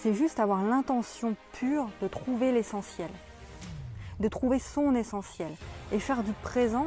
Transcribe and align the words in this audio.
c'est 0.00 0.14
juste 0.14 0.38
avoir 0.38 0.62
l'intention 0.62 1.34
pure 1.52 1.88
de 2.00 2.06
trouver 2.06 2.52
l'essentiel, 2.52 3.10
de 4.20 4.28
trouver 4.28 4.60
son 4.60 4.94
essentiel 4.94 5.50
et 5.92 5.98
faire 5.98 6.22
du 6.22 6.32
présent 6.32 6.86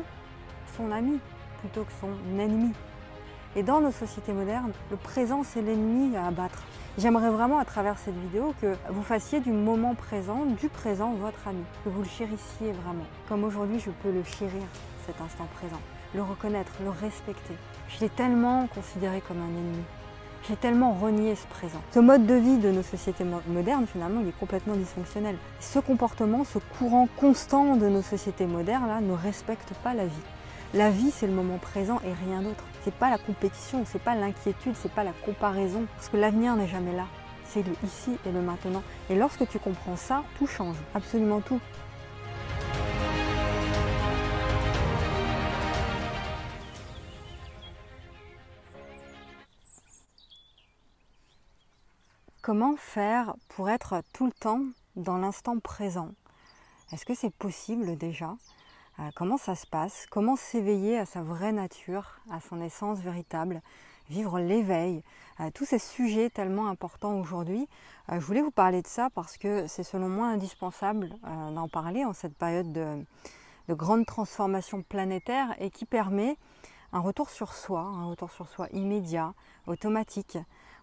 son 0.77 0.91
ami 0.91 1.19
plutôt 1.59 1.83
que 1.83 1.91
son 1.99 2.39
ennemi. 2.39 2.71
Et 3.57 3.63
dans 3.63 3.81
nos 3.81 3.91
sociétés 3.91 4.31
modernes, 4.31 4.71
le 4.89 4.95
présent 4.95 5.43
c'est 5.43 5.61
l'ennemi 5.61 6.15
à 6.15 6.27
abattre. 6.27 6.63
J'aimerais 6.97 7.29
vraiment 7.29 7.59
à 7.59 7.65
travers 7.65 7.97
cette 7.97 8.17
vidéo 8.17 8.53
que 8.61 8.75
vous 8.89 9.03
fassiez 9.03 9.41
du 9.41 9.51
moment 9.51 9.93
présent, 9.93 10.45
du 10.45 10.69
présent, 10.69 11.11
votre 11.11 11.47
ami, 11.49 11.63
que 11.83 11.89
vous 11.89 12.03
le 12.03 12.07
chérissiez 12.07 12.71
vraiment. 12.71 13.05
Comme 13.27 13.43
aujourd'hui 13.43 13.79
je 13.79 13.91
peux 13.91 14.11
le 14.11 14.23
chérir, 14.23 14.63
cet 15.05 15.19
instant 15.19 15.47
présent, 15.57 15.81
le 16.15 16.21
reconnaître, 16.21 16.71
le 16.81 16.89
respecter. 16.89 17.55
Je 17.89 17.99
l'ai 17.99 18.09
tellement 18.09 18.67
considéré 18.67 19.21
comme 19.27 19.41
un 19.41 19.49
ennemi. 19.49 19.83
J'ai 20.49 20.55
tellement 20.55 20.93
renié 20.93 21.35
ce 21.35 21.45
présent. 21.45 21.81
Ce 21.93 21.99
mode 21.99 22.25
de 22.25 22.33
vie 22.33 22.57
de 22.57 22.71
nos 22.71 22.81
sociétés 22.81 23.23
modernes, 23.47 23.85
finalement, 23.85 24.21
il 24.21 24.29
est 24.29 24.39
complètement 24.39 24.75
dysfonctionnel. 24.75 25.35
Ce 25.59 25.77
comportement, 25.77 26.43
ce 26.45 26.57
courant 26.79 27.07
constant 27.15 27.75
de 27.75 27.87
nos 27.87 28.01
sociétés 28.01 28.47
modernes, 28.47 28.89
ne 29.05 29.13
respecte 29.13 29.71
pas 29.83 29.93
la 29.93 30.05
vie. 30.05 30.23
La 30.73 30.89
vie, 30.89 31.11
c'est 31.11 31.27
le 31.27 31.33
moment 31.33 31.59
présent 31.59 31.99
et 32.03 32.13
rien 32.27 32.41
d'autre. 32.41 32.63
C'est 32.83 32.93
pas 32.93 33.11
la 33.11 33.19
compétition, 33.19 33.83
c'est 33.85 34.01
pas 34.01 34.15
l'inquiétude, 34.15 34.73
c'est 34.75 34.91
pas 34.91 35.03
la 35.03 35.13
comparaison. 35.23 35.85
Parce 35.95 36.09
que 36.09 36.17
l'avenir 36.17 36.55
n'est 36.55 36.67
jamais 36.67 36.95
là. 36.95 37.05
C'est 37.45 37.61
le 37.61 37.73
ici 37.85 38.17
et 38.25 38.31
le 38.31 38.41
maintenant. 38.41 38.81
Et 39.11 39.15
lorsque 39.15 39.47
tu 39.47 39.59
comprends 39.59 39.95
ça, 39.95 40.23
tout 40.39 40.47
change. 40.47 40.77
Absolument 40.95 41.41
tout. 41.41 41.59
Comment 52.41 52.75
faire 52.75 53.35
pour 53.49 53.69
être 53.69 54.01
tout 54.13 54.25
le 54.25 54.31
temps 54.31 54.61
dans 54.95 55.17
l'instant 55.17 55.59
présent? 55.59 56.09
Est-ce 56.91 57.05
que 57.05 57.13
c'est 57.13 57.29
possible 57.31 57.97
déjà? 57.97 58.35
Euh, 58.99 59.11
Comment 59.15 59.37
ça 59.37 59.53
se 59.53 59.67
passe? 59.67 60.07
Comment 60.09 60.35
s'éveiller 60.35 60.97
à 60.97 61.05
sa 61.05 61.21
vraie 61.21 61.51
nature, 61.51 62.19
à 62.31 62.41
son 62.41 62.59
essence 62.59 62.97
véritable? 62.97 63.61
Vivre 64.09 64.39
l'éveil? 64.39 65.03
Euh, 65.39 65.51
Tous 65.53 65.65
ces 65.65 65.77
sujets 65.77 66.31
tellement 66.31 66.67
importants 66.67 67.19
aujourd'hui. 67.19 67.67
Euh, 68.11 68.19
je 68.19 68.25
voulais 68.25 68.41
vous 68.41 68.49
parler 68.49 68.81
de 68.81 68.87
ça 68.87 69.11
parce 69.13 69.37
que 69.37 69.67
c'est 69.67 69.83
selon 69.83 70.09
moi 70.09 70.25
indispensable 70.25 71.13
d'en 71.53 71.67
parler 71.67 72.05
en 72.05 72.13
cette 72.13 72.35
période 72.35 72.73
de, 72.73 73.05
de 73.67 73.73
grande 73.75 74.07
transformation 74.07 74.81
planétaire 74.81 75.55
et 75.59 75.69
qui 75.69 75.85
permet 75.85 76.37
un 76.91 77.01
retour 77.01 77.29
sur 77.29 77.53
soi, 77.53 77.81
un 77.81 78.07
retour 78.07 78.31
sur 78.31 78.49
soi 78.49 78.67
immédiat, 78.73 79.35
automatique, 79.67 80.39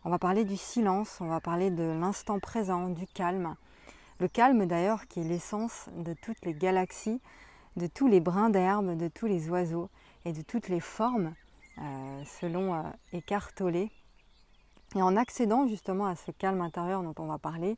on 0.08 0.10
va 0.10 0.18
parler 0.18 0.46
du 0.46 0.56
silence, 0.56 1.18
on 1.20 1.26
va 1.26 1.38
parler 1.38 1.70
de 1.70 1.82
l'instant 1.82 2.38
présent, 2.38 2.88
du 2.88 3.06
calme. 3.06 3.56
Le 4.20 4.26
calme 4.26 4.64
d'ailleurs 4.64 5.06
qui 5.06 5.20
est 5.20 5.24
l'essence 5.24 5.90
de 5.98 6.14
toutes 6.14 6.42
les 6.46 6.54
galaxies, 6.54 7.20
de 7.76 7.86
tous 7.86 8.08
les 8.08 8.18
brins 8.18 8.48
d'herbe, 8.48 8.96
de 8.96 9.08
tous 9.08 9.26
les 9.26 9.50
oiseaux 9.50 9.90
et 10.24 10.32
de 10.32 10.40
toutes 10.40 10.70
les 10.70 10.80
formes, 10.80 11.34
euh, 11.76 12.24
selon 12.40 12.72
euh, 12.72 12.82
Eckhart. 13.12 13.52
Et 13.60 13.90
en 15.02 15.14
accédant 15.14 15.66
justement 15.66 16.06
à 16.06 16.16
ce 16.16 16.30
calme 16.30 16.62
intérieur 16.62 17.02
dont 17.02 17.14
on 17.18 17.26
va 17.26 17.36
parler, 17.36 17.76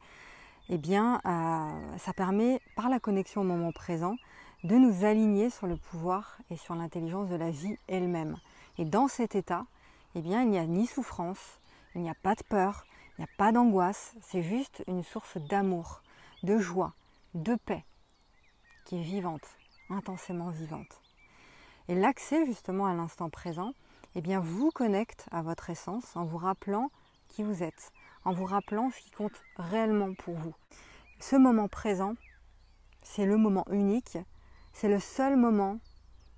eh 0.68 0.78
bien, 0.78 1.20
euh, 1.26 1.98
ça 1.98 2.12
permet, 2.12 2.60
par 2.76 2.88
la 2.88 3.00
connexion 3.00 3.40
au 3.40 3.44
moment 3.44 3.72
présent, 3.72 4.14
de 4.62 4.76
nous 4.76 5.04
aligner 5.04 5.50
sur 5.50 5.66
le 5.66 5.76
pouvoir 5.76 6.38
et 6.48 6.56
sur 6.56 6.76
l'intelligence 6.76 7.28
de 7.28 7.34
la 7.34 7.50
vie 7.50 7.76
elle-même. 7.88 8.36
Et 8.78 8.84
dans 8.84 9.08
cet 9.08 9.34
état, 9.34 9.66
eh 10.14 10.20
bien, 10.20 10.42
il 10.42 10.50
n'y 10.50 10.58
a 10.58 10.66
ni 10.66 10.86
souffrance, 10.86 11.59
il 11.94 12.02
n'y 12.02 12.10
a 12.10 12.14
pas 12.14 12.34
de 12.34 12.42
peur, 12.42 12.84
il 13.18 13.22
n'y 13.22 13.24
a 13.24 13.36
pas 13.36 13.52
d'angoisse, 13.52 14.14
c'est 14.22 14.42
juste 14.42 14.82
une 14.86 15.02
source 15.02 15.36
d'amour, 15.36 16.02
de 16.42 16.58
joie, 16.58 16.94
de 17.34 17.54
paix, 17.54 17.84
qui 18.84 18.96
est 18.96 19.02
vivante, 19.02 19.58
intensément 19.88 20.50
vivante. 20.50 21.00
Et 21.88 21.94
l'accès 21.94 22.46
justement 22.46 22.86
à 22.86 22.94
l'instant 22.94 23.30
présent, 23.30 23.72
eh 24.14 24.20
bien, 24.20 24.40
vous 24.40 24.70
connecte 24.70 25.26
à 25.30 25.42
votre 25.42 25.70
essence 25.70 26.16
en 26.16 26.24
vous 26.24 26.38
rappelant 26.38 26.90
qui 27.28 27.42
vous 27.42 27.62
êtes, 27.62 27.92
en 28.24 28.32
vous 28.32 28.44
rappelant 28.44 28.90
ce 28.90 29.00
qui 29.00 29.10
compte 29.10 29.42
réellement 29.56 30.14
pour 30.14 30.34
vous. 30.34 30.54
Ce 31.20 31.36
moment 31.36 31.68
présent, 31.68 32.14
c'est 33.02 33.26
le 33.26 33.36
moment 33.36 33.64
unique, 33.70 34.18
c'est 34.72 34.88
le 34.88 35.00
seul 35.00 35.36
moment 35.36 35.78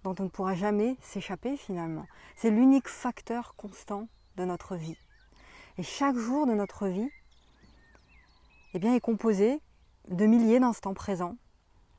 dont 0.05 0.15
on 0.19 0.25
ne 0.25 0.29
pourra 0.29 0.55
jamais 0.55 0.97
s'échapper 1.01 1.57
finalement. 1.57 2.07
C'est 2.37 2.51
l'unique 2.51 2.89
facteur 2.89 3.55
constant 3.57 4.09
de 4.37 4.45
notre 4.45 4.77
vie. 4.77 4.99
Et 5.79 5.83
chaque 5.83 6.17
jour 6.17 6.47
de 6.47 6.53
notre 6.53 6.87
vie 6.87 7.11
eh 8.75 8.79
bien, 8.79 8.95
est 8.95 9.01
composé 9.01 9.61
de 10.09 10.27
milliers 10.27 10.61
d'instants 10.61 10.95
présents 10.95 11.37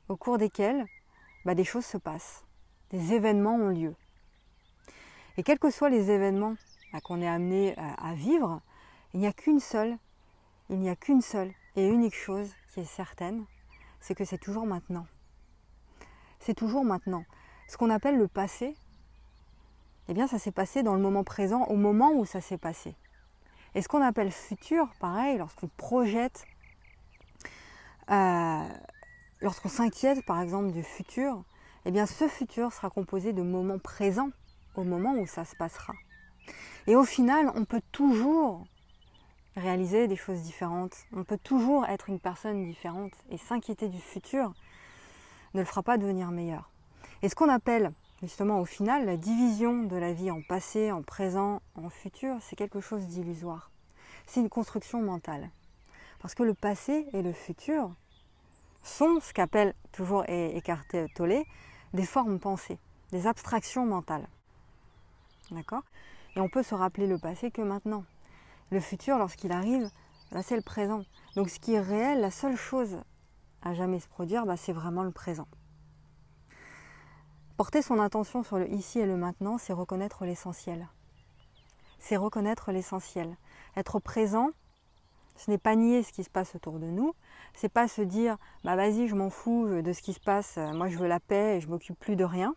au 0.08 0.16
cours 0.16 0.38
desquels 0.38 0.86
bah, 1.44 1.54
des 1.54 1.64
choses 1.64 1.84
se 1.84 1.96
passent, 1.96 2.44
des 2.90 3.14
événements 3.14 3.56
ont 3.56 3.70
lieu. 3.70 3.94
Et 5.36 5.42
quels 5.42 5.58
que 5.58 5.70
soient 5.70 5.90
les 5.90 6.10
événements 6.10 6.54
bah, 6.92 7.00
qu'on 7.00 7.20
est 7.20 7.28
amené 7.28 7.74
à 7.76 8.14
vivre, 8.14 8.60
il 9.12 9.20
n'y 9.20 9.26
a 9.26 9.32
qu'une 9.32 9.60
seule, 9.60 9.98
il 10.70 10.78
n'y 10.78 10.88
a 10.88 10.96
qu'une 10.96 11.22
seule 11.22 11.52
et 11.76 11.88
unique 11.88 12.14
chose 12.14 12.52
qui 12.72 12.80
est 12.80 12.84
certaine, 12.84 13.44
c'est 14.00 14.14
que 14.14 14.24
c'est 14.24 14.38
toujours 14.38 14.66
maintenant. 14.66 15.06
C'est 16.38 16.54
toujours 16.54 16.84
maintenant. 16.84 17.24
Ce 17.68 17.76
qu'on 17.76 17.90
appelle 17.90 18.18
le 18.18 18.28
passé, 18.28 18.76
eh 20.08 20.14
bien 20.14 20.26
ça 20.26 20.38
s'est 20.38 20.52
passé 20.52 20.82
dans 20.82 20.94
le 20.94 21.00
moment 21.00 21.24
présent, 21.24 21.64
au 21.64 21.76
moment 21.76 22.12
où 22.12 22.24
ça 22.24 22.40
s'est 22.40 22.58
passé. 22.58 22.94
Et 23.74 23.82
ce 23.82 23.88
qu'on 23.88 24.02
appelle 24.02 24.30
futur, 24.30 24.88
pareil, 25.00 25.38
lorsqu'on 25.38 25.68
projette, 25.76 26.46
euh, 28.10 28.68
lorsqu'on 29.40 29.68
s'inquiète 29.68 30.24
par 30.24 30.40
exemple 30.40 30.70
du 30.70 30.82
futur, 30.82 31.42
eh 31.84 31.90
bien 31.90 32.06
ce 32.06 32.28
futur 32.28 32.72
sera 32.72 32.90
composé 32.90 33.32
de 33.32 33.42
moments 33.42 33.78
présents 33.78 34.30
au 34.76 34.84
moment 34.84 35.12
où 35.14 35.26
ça 35.26 35.44
se 35.44 35.56
passera. 35.56 35.94
Et 36.86 36.96
au 36.96 37.04
final, 37.04 37.50
on 37.54 37.64
peut 37.64 37.82
toujours 37.92 38.66
réaliser 39.56 40.08
des 40.08 40.16
choses 40.16 40.42
différentes, 40.42 40.94
on 41.12 41.24
peut 41.24 41.38
toujours 41.38 41.86
être 41.86 42.08
une 42.08 42.20
personne 42.20 42.64
différente 42.64 43.12
et 43.30 43.38
s'inquiéter 43.38 43.88
du 43.88 44.00
futur 44.00 44.52
ne 45.54 45.60
le 45.60 45.64
fera 45.64 45.82
pas 45.82 45.96
devenir 45.98 46.30
meilleur. 46.30 46.70
Et 47.22 47.28
ce 47.28 47.34
qu'on 47.34 47.48
appelle 47.48 47.92
justement 48.24 48.60
au 48.60 48.64
final, 48.64 49.06
la 49.06 49.16
division 49.16 49.84
de 49.84 49.96
la 49.96 50.12
vie 50.12 50.30
en 50.30 50.42
passé, 50.42 50.90
en 50.90 51.02
présent, 51.02 51.62
en 51.74 51.88
futur, 51.88 52.36
c'est 52.40 52.56
quelque 52.56 52.80
chose 52.80 53.06
d'illusoire. 53.06 53.70
C'est 54.26 54.40
une 54.40 54.48
construction 54.48 55.02
mentale. 55.02 55.50
Parce 56.20 56.34
que 56.34 56.42
le 56.42 56.54
passé 56.54 57.06
et 57.12 57.22
le 57.22 57.32
futur 57.32 57.94
sont 58.82 59.20
ce 59.20 59.32
qu'appelle 59.32 59.74
toujours 59.92 60.24
Eckhart 60.28 60.86
Tolle 61.14 61.44
des 61.92 62.06
formes 62.06 62.38
pensées, 62.38 62.78
des 63.12 63.26
abstractions 63.26 63.86
mentales. 63.86 64.26
D'accord? 65.50 65.82
Et 66.36 66.40
on 66.40 66.48
peut 66.48 66.62
se 66.62 66.74
rappeler 66.74 67.06
le 67.06 67.18
passé 67.18 67.50
que 67.50 67.62
maintenant. 67.62 68.04
Le 68.70 68.80
futur, 68.80 69.18
lorsqu'il 69.18 69.52
arrive, 69.52 69.88
bah, 70.32 70.42
c'est 70.42 70.56
le 70.56 70.62
présent. 70.62 71.04
Donc 71.36 71.50
ce 71.50 71.60
qui 71.60 71.74
est 71.74 71.80
réel, 71.80 72.20
la 72.20 72.30
seule 72.30 72.56
chose 72.56 72.98
à 73.62 73.74
jamais 73.74 74.00
se 74.00 74.08
produire, 74.08 74.46
bah, 74.46 74.56
c'est 74.56 74.72
vraiment 74.72 75.02
le 75.02 75.12
présent. 75.12 75.46
Porter 77.56 77.82
son 77.82 78.00
attention 78.00 78.42
sur 78.42 78.58
le 78.58 78.68
ici 78.72 78.98
et 78.98 79.06
le 79.06 79.16
maintenant, 79.16 79.58
c'est 79.58 79.72
reconnaître 79.72 80.24
l'essentiel. 80.24 80.88
C'est 82.00 82.16
reconnaître 82.16 82.72
l'essentiel. 82.72 83.36
Être 83.76 84.00
présent, 84.00 84.50
ce 85.36 85.52
n'est 85.52 85.58
pas 85.58 85.76
nier 85.76 86.02
ce 86.02 86.12
qui 86.12 86.24
se 86.24 86.30
passe 86.30 86.56
autour 86.56 86.80
de 86.80 86.86
nous, 86.86 87.14
c'est 87.54 87.68
pas 87.68 87.86
se 87.86 88.02
dire 88.02 88.38
bah 88.64 88.74
vas-y 88.74 89.06
je 89.06 89.14
m'en 89.14 89.30
fous 89.30 89.68
de 89.82 89.92
ce 89.92 90.02
qui 90.02 90.12
se 90.12 90.20
passe, 90.20 90.56
moi 90.56 90.88
je 90.88 90.98
veux 90.98 91.06
la 91.06 91.20
paix 91.20 91.56
et 91.56 91.60
je 91.60 91.68
m'occupe 91.68 91.98
plus 91.98 92.16
de 92.16 92.24
rien. 92.24 92.56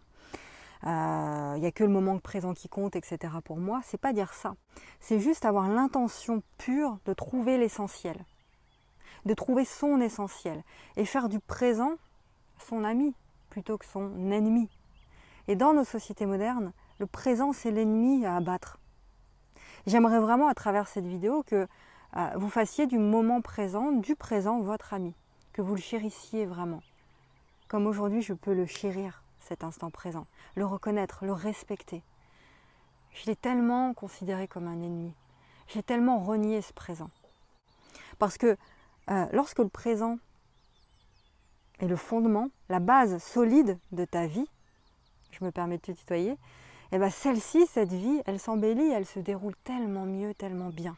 Il 0.83 0.89
euh, 0.89 1.57
n'y 1.57 1.65
a 1.65 1.71
que 1.71 1.83
le 1.83 1.89
moment 1.89 2.17
présent 2.19 2.53
qui 2.53 2.69
compte, 2.69 2.95
etc. 2.95 3.33
pour 3.43 3.57
moi. 3.57 3.81
C'est 3.83 3.99
pas 3.99 4.13
dire 4.13 4.33
ça. 4.33 4.55
C'est 4.99 5.19
juste 5.19 5.45
avoir 5.45 5.67
l'intention 5.69 6.43
pure 6.57 6.97
de 7.05 7.13
trouver 7.13 7.57
l'essentiel, 7.57 8.17
de 9.25 9.33
trouver 9.33 9.65
son 9.65 10.01
essentiel 10.01 10.63
et 10.95 11.05
faire 11.05 11.29
du 11.29 11.39
présent 11.39 11.93
son 12.59 12.83
ami 12.83 13.13
plutôt 13.49 13.77
que 13.77 13.85
son 13.85 14.31
ennemi. 14.31 14.69
Et 15.47 15.55
dans 15.55 15.73
nos 15.73 15.83
sociétés 15.83 16.25
modernes, 16.25 16.73
le 16.99 17.05
présent, 17.05 17.53
c'est 17.53 17.71
l'ennemi 17.71 18.25
à 18.25 18.35
abattre. 18.35 18.79
J'aimerais 19.85 20.19
vraiment 20.19 20.47
à 20.47 20.53
travers 20.53 20.87
cette 20.87 21.05
vidéo 21.05 21.43
que 21.43 21.67
euh, 22.15 22.29
vous 22.35 22.49
fassiez 22.49 22.87
du 22.87 22.97
moment 22.97 23.41
présent, 23.41 23.91
du 23.91 24.15
présent, 24.15 24.59
votre 24.59 24.93
ami, 24.93 25.13
que 25.53 25.61
vous 25.61 25.75
le 25.75 25.81
chérissiez 25.81 26.45
vraiment. 26.45 26.81
Comme 27.67 27.87
aujourd'hui, 27.87 28.21
je 28.21 28.33
peux 28.33 28.53
le 28.53 28.65
chérir, 28.65 29.23
cet 29.39 29.63
instant 29.63 29.89
présent, 29.89 30.27
le 30.55 30.65
reconnaître, 30.65 31.25
le 31.25 31.33
respecter. 31.33 32.03
Je 33.11 33.25
l'ai 33.25 33.35
tellement 33.35 33.93
considéré 33.93 34.47
comme 34.47 34.67
un 34.67 34.81
ennemi. 34.81 35.13
J'ai 35.67 35.83
tellement 35.83 36.19
renié 36.19 36.61
ce 36.61 36.73
présent. 36.73 37.09
Parce 38.19 38.37
que 38.37 38.57
euh, 39.09 39.25
lorsque 39.31 39.59
le 39.59 39.69
présent 39.69 40.17
est 41.79 41.87
le 41.87 41.95
fondement, 41.95 42.49
la 42.69 42.79
base 42.79 43.17
solide 43.23 43.77
de 43.91 44.05
ta 44.05 44.27
vie, 44.27 44.47
je 45.39 45.45
me 45.45 45.51
permets 45.51 45.77
de 45.77 45.81
te 45.81 45.91
tutoyer, 45.91 46.31
et 46.31 46.37
eh 46.93 46.97
bien 46.99 47.09
celle-ci, 47.09 47.67
cette 47.67 47.91
vie, 47.91 48.21
elle 48.25 48.39
s'embellit, 48.39 48.89
elle 48.91 49.05
se 49.05 49.19
déroule 49.19 49.55
tellement 49.63 50.05
mieux, 50.05 50.33
tellement 50.33 50.69
bien. 50.69 50.95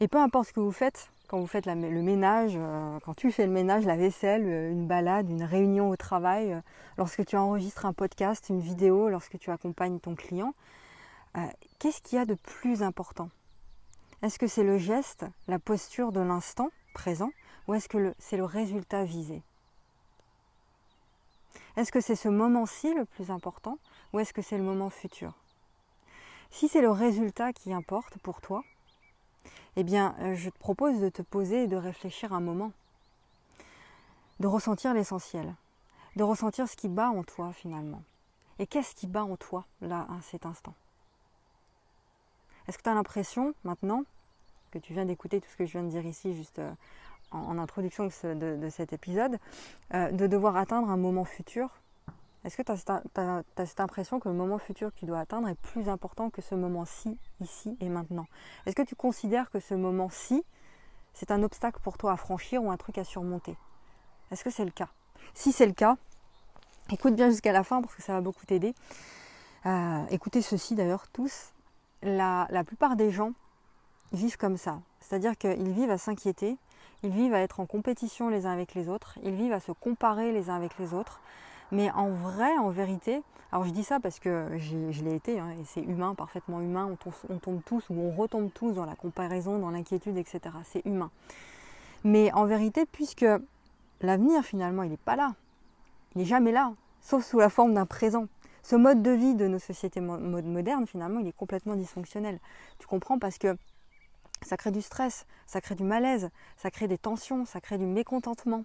Et 0.00 0.06
peu 0.06 0.18
importe 0.18 0.48
ce 0.48 0.52
que 0.52 0.60
vous 0.60 0.72
faites, 0.72 1.08
quand 1.28 1.40
vous 1.40 1.46
faites 1.46 1.66
le 1.66 2.02
ménage, 2.02 2.52
euh, 2.56 2.98
quand 3.00 3.14
tu 3.14 3.32
fais 3.32 3.46
le 3.46 3.52
ménage, 3.52 3.86
la 3.86 3.96
vaisselle, 3.96 4.44
euh, 4.46 4.70
une 4.70 4.86
balade, 4.86 5.30
une 5.30 5.42
réunion 5.42 5.88
au 5.88 5.96
travail, 5.96 6.52
euh, 6.52 6.60
lorsque 6.98 7.24
tu 7.24 7.36
enregistres 7.36 7.86
un 7.86 7.92
podcast, 7.92 8.50
une 8.50 8.60
vidéo, 8.60 9.08
lorsque 9.08 9.38
tu 9.38 9.50
accompagnes 9.50 9.98
ton 9.98 10.14
client, 10.14 10.54
qu'est-ce 11.80 12.00
qu'il 12.00 12.18
y 12.18 12.20
a 12.20 12.26
de 12.26 12.34
plus 12.34 12.84
important? 12.84 13.28
Est-ce 14.22 14.38
que 14.38 14.46
c'est 14.46 14.62
le 14.62 14.78
geste, 14.78 15.26
la 15.48 15.58
posture 15.58 16.12
de 16.12 16.20
l'instant 16.20 16.70
présent, 16.94 17.30
ou 17.66 17.74
est-ce 17.74 17.88
que 17.88 18.14
c'est 18.18 18.36
le 18.36 18.44
résultat 18.44 19.04
visé? 19.04 19.42
Est-ce 21.76 21.92
que 21.92 22.00
c'est 22.00 22.16
ce 22.16 22.28
moment-ci 22.28 22.94
le 22.94 23.04
plus 23.04 23.30
important, 23.30 23.78
ou 24.12 24.20
est-ce 24.20 24.32
que 24.32 24.42
c'est 24.42 24.58
le 24.58 24.64
moment 24.64 24.90
futur? 24.90 25.32
Si 26.50 26.68
c'est 26.68 26.82
le 26.82 26.90
résultat 26.90 27.52
qui 27.52 27.72
importe 27.72 28.18
pour 28.18 28.40
toi, 28.40 28.62
eh 29.76 29.82
bien, 29.82 30.14
euh, 30.20 30.34
je 30.34 30.50
te 30.50 30.58
propose 30.58 31.00
de 31.00 31.08
te 31.08 31.22
poser 31.22 31.64
et 31.64 31.66
de 31.66 31.76
réfléchir 31.76 32.32
un 32.32 32.40
moment, 32.40 32.72
de 34.40 34.46
ressentir 34.46 34.94
l'essentiel, 34.94 35.54
de 36.16 36.22
ressentir 36.22 36.68
ce 36.68 36.76
qui 36.76 36.88
bat 36.88 37.10
en 37.10 37.24
toi 37.24 37.52
finalement. 37.52 38.02
Et 38.58 38.66
qu'est-ce 38.66 38.94
qui 38.94 39.08
bat 39.08 39.24
en 39.24 39.36
toi 39.36 39.64
là, 39.80 40.06
à 40.10 40.22
cet 40.22 40.46
instant? 40.46 40.74
Est-ce 42.68 42.78
que 42.78 42.84
tu 42.84 42.88
as 42.88 42.94
l'impression 42.94 43.54
maintenant 43.64 44.04
que 44.70 44.78
tu 44.78 44.92
viens 44.92 45.04
d'écouter 45.04 45.40
tout 45.40 45.48
ce 45.50 45.56
que 45.56 45.66
je 45.66 45.72
viens 45.72 45.82
de 45.82 45.90
dire 45.90 46.06
ici 46.06 46.34
juste 46.34 46.60
en, 47.34 47.58
introduction 47.58 48.08
de, 48.24 48.68
cet 48.70 48.92
épisode, 48.92 49.38
euh, 49.94 50.10
de 50.10 50.26
devoir 50.26 50.56
atteindre 50.56 50.90
un 50.90 50.96
moment 50.96 51.24
futur 51.24 51.70
est-ce 52.44 52.58
que 52.58 52.62
tu 52.62 52.72
as, 52.72 53.66
cette 53.66 53.80
impression 53.80 54.20
que 54.20 54.28
le 54.28 54.34
moment 54.34 54.58
futur 54.58 54.92
que 54.92 54.98
tu 54.98 55.06
dois 55.06 55.18
atteindre 55.18 55.48
est 55.48 55.54
plus 55.54 55.88
important 55.88 56.28
que 56.28 56.42
ce 56.42 56.54
moment-ci, 56.54 57.16
ici 57.40 57.74
et 57.80 57.88
maintenant? 57.88 58.26
Est-ce 58.66 58.76
que 58.76 58.82
tu 58.82 58.94
considères 58.94 59.50
que 59.50 59.60
ce 59.60 59.72
moment-ci, 59.72 60.44
c'est 61.14 61.30
un 61.30 61.42
obstacle 61.42 61.80
pour 61.82 61.96
toi 61.96 62.12
à 62.12 62.16
franchir 62.16 62.62
ou 62.62 62.70
un 62.70 62.76
truc 62.76 62.98
à 62.98 63.04
surmonter? 63.04 63.56
Est-ce 64.30 64.44
que 64.44 64.50
c'est 64.50 64.66
le 64.66 64.70
cas? 64.70 64.90
Si 65.32 65.52
c'est 65.52 65.64
le 65.64 65.72
cas, 65.72 65.96
écoute 66.90 67.14
bien 67.14 67.30
jusqu'à 67.30 67.52
la 67.52 67.64
fin 67.64 67.80
parce 67.80 67.94
que 67.94 68.02
ça 68.02 68.12
va 68.12 68.20
beaucoup 68.20 68.44
t'aider. 68.44 68.74
Euh, 69.64 70.04
écoutez 70.10 70.42
ceci 70.42 70.74
d'ailleurs 70.74 71.08
tous. 71.08 71.54
La 72.02 72.64
plupart 72.66 72.96
des 72.96 73.10
gens 73.10 73.32
vivent 74.12 74.36
comme 74.36 74.58
ça. 74.58 74.80
C'est-à-dire 75.00 75.38
qu'ils 75.38 75.70
vivent 75.70 75.90
à 75.90 75.96
s'inquiéter, 75.96 76.58
ils 77.04 77.10
vivent 77.10 77.34
à 77.34 77.40
être 77.40 77.60
en 77.60 77.66
compétition 77.66 78.28
les 78.28 78.46
uns 78.46 78.52
avec 78.52 78.74
les 78.74 78.88
autres, 78.88 79.18
ils 79.22 79.34
vivent 79.34 79.52
à 79.52 79.60
se 79.60 79.72
comparer 79.72 80.32
les 80.32 80.50
uns 80.50 80.56
avec 80.56 80.78
les 80.78 80.94
autres. 80.94 81.20
Mais 81.70 81.90
en 81.92 82.08
vrai, 82.10 82.56
en 82.58 82.70
vérité, 82.70 83.22
alors 83.52 83.64
je 83.64 83.70
dis 83.70 83.84
ça 83.84 84.00
parce 84.00 84.18
que 84.18 84.48
je 84.58 85.04
l'ai 85.04 85.14
été, 85.14 85.38
hein, 85.38 85.50
et 85.60 85.64
c'est 85.64 85.82
humain, 85.82 86.14
parfaitement 86.14 86.60
humain, 86.60 86.96
on 87.28 87.38
tombe, 87.38 87.60
tous 87.64 87.84
ou 87.90 87.94
on 87.94 88.10
retombe 88.10 88.50
tous 88.52 88.72
dans 88.72 88.84
la 88.84 88.96
comparaison, 88.96 89.58
dans 89.58 89.70
l'inquiétude, 89.70 90.16
etc. 90.16 90.40
C'est 90.64 90.84
humain. 90.84 91.10
Mais 92.02 92.32
en 92.32 92.46
vérité, 92.46 92.84
puisque 92.86 93.26
l'avenir 94.00 94.42
finalement, 94.42 94.82
il 94.82 94.90
n'est 94.90 94.96
pas 94.96 95.16
là, 95.16 95.34
il 96.14 96.18
n'est 96.18 96.26
jamais 96.26 96.52
là, 96.52 96.72
sauf 97.00 97.24
sous 97.24 97.38
la 97.38 97.48
forme 97.48 97.74
d'un 97.74 97.86
présent. 97.86 98.26
Ce 98.62 98.76
mode 98.76 99.02
de 99.02 99.10
vie 99.10 99.34
de 99.34 99.46
nos 99.46 99.58
sociétés 99.58 100.00
modernes, 100.00 100.86
finalement, 100.86 101.20
il 101.20 101.26
est 101.26 101.36
complètement 101.36 101.76
dysfonctionnel. 101.76 102.40
Tu 102.78 102.86
comprends? 102.86 103.18
Parce 103.18 103.36
que 103.36 103.56
ça 104.44 104.56
crée 104.56 104.70
du 104.70 104.82
stress, 104.82 105.26
ça 105.46 105.60
crée 105.60 105.74
du 105.74 105.84
malaise, 105.84 106.30
ça 106.56 106.70
crée 106.70 106.88
des 106.88 106.98
tensions, 106.98 107.44
ça 107.44 107.60
crée 107.60 107.78
du 107.78 107.86
mécontentement 107.86 108.64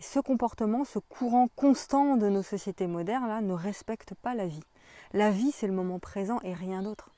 ce 0.00 0.20
comportement, 0.20 0.84
ce 0.84 0.98
courant 0.98 1.48
constant 1.56 2.16
de 2.16 2.28
nos 2.28 2.42
sociétés 2.42 2.86
modernes 2.86 3.26
là, 3.26 3.40
ne 3.40 3.52
respecte 3.52 4.14
pas 4.14 4.34
la 4.34 4.46
vie. 4.46 4.62
La 5.12 5.30
vie, 5.30 5.52
c'est 5.52 5.66
le 5.66 5.72
moment 5.72 5.98
présent 5.98 6.40
et 6.42 6.54
rien 6.54 6.82
d'autre. 6.82 7.10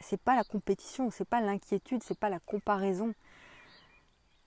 C'est 0.00 0.20
pas 0.20 0.34
la 0.34 0.44
compétition, 0.44 1.10
c'est 1.10 1.28
pas 1.28 1.40
l'inquiétude, 1.40 2.02
c'est 2.02 2.18
pas 2.18 2.30
la 2.30 2.40
comparaison. 2.40 3.12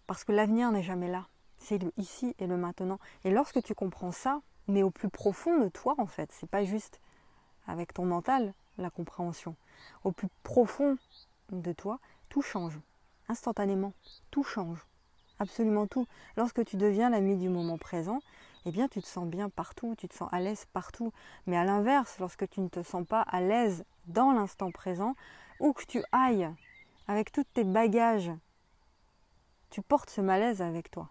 Parce 0.07 0.23
que 0.23 0.31
l'avenir 0.31 0.71
n'est 0.71 0.83
jamais 0.83 1.09
là. 1.09 1.27
C'est 1.57 1.77
le 1.77 1.91
ici 1.97 2.35
et 2.39 2.47
le 2.47 2.57
maintenant. 2.57 2.99
Et 3.23 3.31
lorsque 3.31 3.61
tu 3.61 3.75
comprends 3.75 4.11
ça, 4.11 4.41
mais 4.67 4.81
au 4.81 4.89
plus 4.89 5.09
profond 5.09 5.59
de 5.59 5.69
toi 5.69 5.95
en 5.97 6.07
fait, 6.07 6.31
c'est 6.31 6.49
pas 6.49 6.63
juste 6.63 6.99
avec 7.67 7.93
ton 7.93 8.05
mental 8.05 8.53
la 8.77 8.89
compréhension. 8.89 9.55
Au 10.03 10.11
plus 10.11 10.29
profond 10.41 10.97
de 11.61 11.73
toi, 11.73 11.99
tout 12.29 12.41
change. 12.41 12.79
Instantanément, 13.29 13.93
tout 14.31 14.43
change 14.43 14.85
absolument 15.39 15.87
tout. 15.87 16.07
Lorsque 16.37 16.65
tu 16.65 16.77
deviens 16.77 17.09
l'ami 17.09 17.37
du 17.37 17.49
moment 17.49 17.77
présent, 17.77 18.19
eh 18.65 18.71
bien 18.71 18.87
tu 18.87 19.01
te 19.01 19.07
sens 19.07 19.27
bien 19.27 19.49
partout, 19.49 19.95
tu 19.97 20.07
te 20.07 20.15
sens 20.15 20.29
à 20.31 20.39
l'aise 20.39 20.65
partout. 20.73 21.13
Mais 21.45 21.57
à 21.57 21.63
l'inverse, 21.63 22.17
lorsque 22.19 22.49
tu 22.49 22.61
ne 22.61 22.69
te 22.69 22.81
sens 22.81 23.05
pas 23.05 23.21
à 23.21 23.41
l'aise 23.41 23.85
dans 24.07 24.31
l'instant 24.31 24.71
présent, 24.71 25.15
où 25.59 25.73
que 25.73 25.85
tu 25.85 26.01
ailles, 26.11 26.49
avec 27.07 27.31
tous 27.31 27.43
tes 27.53 27.63
bagages, 27.63 28.31
tu 29.69 29.81
portes 29.81 30.09
ce 30.09 30.21
malaise 30.21 30.61
avec 30.61 30.89
toi. 30.89 31.09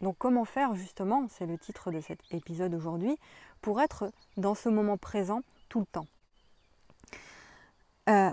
Donc 0.00 0.16
comment 0.18 0.44
faire 0.44 0.74
justement, 0.74 1.26
c'est 1.28 1.46
le 1.46 1.58
titre 1.58 1.90
de 1.90 2.00
cet 2.00 2.20
épisode 2.30 2.74
aujourd'hui, 2.74 3.18
pour 3.60 3.80
être 3.80 4.12
dans 4.36 4.54
ce 4.54 4.68
moment 4.68 4.96
présent 4.96 5.42
tout 5.68 5.80
le 5.80 5.86
temps. 5.86 6.06
Euh, 8.08 8.32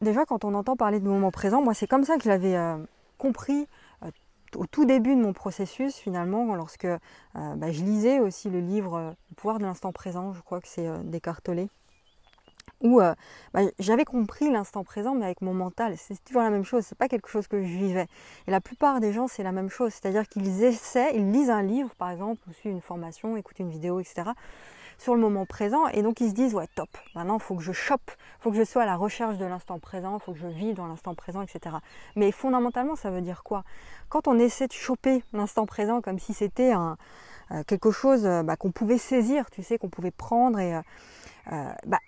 déjà 0.00 0.24
quand 0.24 0.44
on 0.44 0.54
entend 0.54 0.76
parler 0.76 1.00
de 1.00 1.08
moment 1.08 1.30
présent, 1.30 1.62
moi 1.62 1.74
c'est 1.74 1.86
comme 1.86 2.04
ça 2.04 2.16
que 2.16 2.24
je 2.24 2.28
l'avais 2.28 2.56
euh, 2.56 2.76
compris 3.18 3.66
euh, 4.02 4.10
au 4.56 4.66
tout 4.66 4.84
début 4.84 5.14
de 5.14 5.20
mon 5.20 5.32
processus, 5.32 5.96
finalement, 5.96 6.54
lorsque 6.54 6.84
euh, 6.84 6.98
bah, 7.34 7.70
je 7.70 7.82
lisais 7.82 8.18
aussi 8.20 8.50
le 8.50 8.60
livre 8.60 9.14
Le 9.30 9.34
pouvoir 9.36 9.58
de 9.58 9.64
l'instant 9.64 9.92
présent, 9.92 10.32
je 10.32 10.40
crois 10.40 10.60
que 10.60 10.68
c'est 10.68 10.88
Descartes 11.04 11.50
où 12.82 12.98
bah, 13.52 13.60
j'avais 13.78 14.06
compris 14.06 14.50
l'instant 14.50 14.84
présent, 14.84 15.14
mais 15.14 15.26
avec 15.26 15.42
mon 15.42 15.52
mental. 15.52 15.96
C'est 15.98 16.24
toujours 16.24 16.40
la 16.40 16.48
même 16.48 16.64
chose, 16.64 16.82
c'est 16.86 16.96
pas 16.96 17.08
quelque 17.08 17.28
chose 17.28 17.46
que 17.46 17.62
je 17.62 17.68
vivais. 17.68 18.06
Et 18.46 18.50
la 18.50 18.62
plupart 18.62 19.00
des 19.00 19.12
gens, 19.12 19.28
c'est 19.28 19.42
la 19.42 19.52
même 19.52 19.68
chose, 19.68 19.92
c'est-à-dire 19.92 20.26
qu'ils 20.26 20.64
essaient, 20.64 21.14
ils 21.14 21.30
lisent 21.30 21.50
un 21.50 21.62
livre, 21.62 21.94
par 21.96 22.10
exemple, 22.10 22.40
ou 22.48 22.54
suivent 22.54 22.72
une 22.72 22.80
formation, 22.80 23.36
écoutent 23.36 23.58
une 23.58 23.68
vidéo, 23.68 24.00
etc 24.00 24.30
sur 25.00 25.14
le 25.14 25.20
moment 25.20 25.46
présent. 25.46 25.88
Et 25.88 26.02
donc 26.02 26.20
ils 26.20 26.28
se 26.28 26.34
disent 26.34 26.54
ouais 26.54 26.68
top, 26.74 26.90
maintenant 27.14 27.38
il 27.38 27.42
faut 27.42 27.56
que 27.56 27.62
je 27.62 27.72
chope, 27.72 28.10
il 28.38 28.42
faut 28.42 28.50
que 28.50 28.56
je 28.56 28.64
sois 28.64 28.82
à 28.82 28.86
la 28.86 28.96
recherche 28.96 29.38
de 29.38 29.46
l'instant 29.46 29.78
présent, 29.78 30.18
il 30.18 30.22
faut 30.22 30.32
que 30.32 30.38
je 30.38 30.46
vive 30.46 30.74
dans 30.74 30.86
l'instant 30.86 31.14
présent, 31.14 31.42
etc. 31.42 31.76
Mais 32.16 32.30
fondamentalement 32.30 32.96
ça 32.96 33.10
veut 33.10 33.22
dire 33.22 33.42
quoi? 33.42 33.64
Quand 34.08 34.28
on 34.28 34.38
essaie 34.38 34.66
de 34.66 34.72
choper 34.72 35.24
l'instant 35.32 35.64
présent 35.66 36.02
comme 36.02 36.18
si 36.18 36.34
c'était 36.34 36.74
euh, 36.74 37.62
quelque 37.66 37.90
chose 37.90 38.26
euh, 38.26 38.42
bah, 38.42 38.56
qu'on 38.56 38.72
pouvait 38.72 38.98
saisir, 38.98 39.50
tu 39.50 39.62
sais, 39.62 39.78
qu'on 39.78 39.88
pouvait 39.88 40.10
prendre 40.10 40.58
et 40.58 40.76
euh, 40.76 41.72
bah, 41.86 41.98